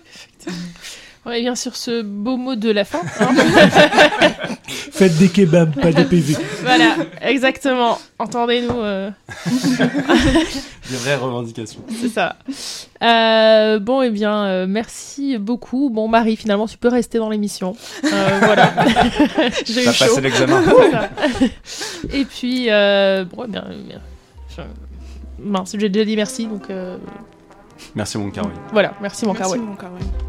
On 1.29 1.31
revient 1.31 1.53
sur 1.55 1.75
ce 1.75 2.01
beau 2.01 2.37
mot 2.37 2.55
de 2.55 2.71
la 2.71 2.83
fin. 2.85 3.01
hein. 3.19 3.29
Faites 4.67 5.15
des 5.19 5.29
kebabs, 5.29 5.79
pas 5.79 5.91
des 5.91 6.03
PV. 6.03 6.35
voilà, 6.63 6.95
exactement. 7.21 7.99
Entendez-nous, 8.17 8.79
euh, 8.79 9.11
Des 10.89 10.95
vraies 10.95 11.15
revendications. 11.17 11.81
c'est 12.01 12.09
ça. 12.09 12.35
Euh, 13.03 13.77
bon, 13.79 14.01
eh 14.01 14.09
bien, 14.09 14.43
euh, 14.45 14.65
merci 14.67 15.37
beaucoup. 15.37 15.91
Bon, 15.91 16.07
Marie, 16.07 16.35
finalement, 16.35 16.65
tu 16.67 16.77
peux 16.79 16.87
rester 16.89 17.19
dans 17.19 17.29
l'émission. 17.29 17.75
Euh, 18.05 18.39
voilà. 18.41 18.73
J'ai 19.65 19.83
eu 19.83 19.85
passé 19.85 20.21
l'examen. 20.21 20.63
Et 22.11 22.25
puis, 22.25 22.71
euh, 22.71 23.23
bon, 23.25 23.43
eh 23.47 23.51
bien, 23.51 23.65
bien, 23.87 24.01
je- 24.57 24.63
mince, 25.43 25.75
j'ai 25.77 25.89
déjà 25.89 26.05
dit 26.05 26.15
merci, 26.15 26.47
donc 26.47 26.69
euh, 26.71 26.97
Merci 27.95 28.17
mon 28.17 28.31
Caroline. 28.31 28.57
voilà, 28.73 28.93
merci 28.99 29.25
mon 29.27 29.33
Merci, 29.33 29.53
Carway. 29.53 29.59
mon. 29.65 30.28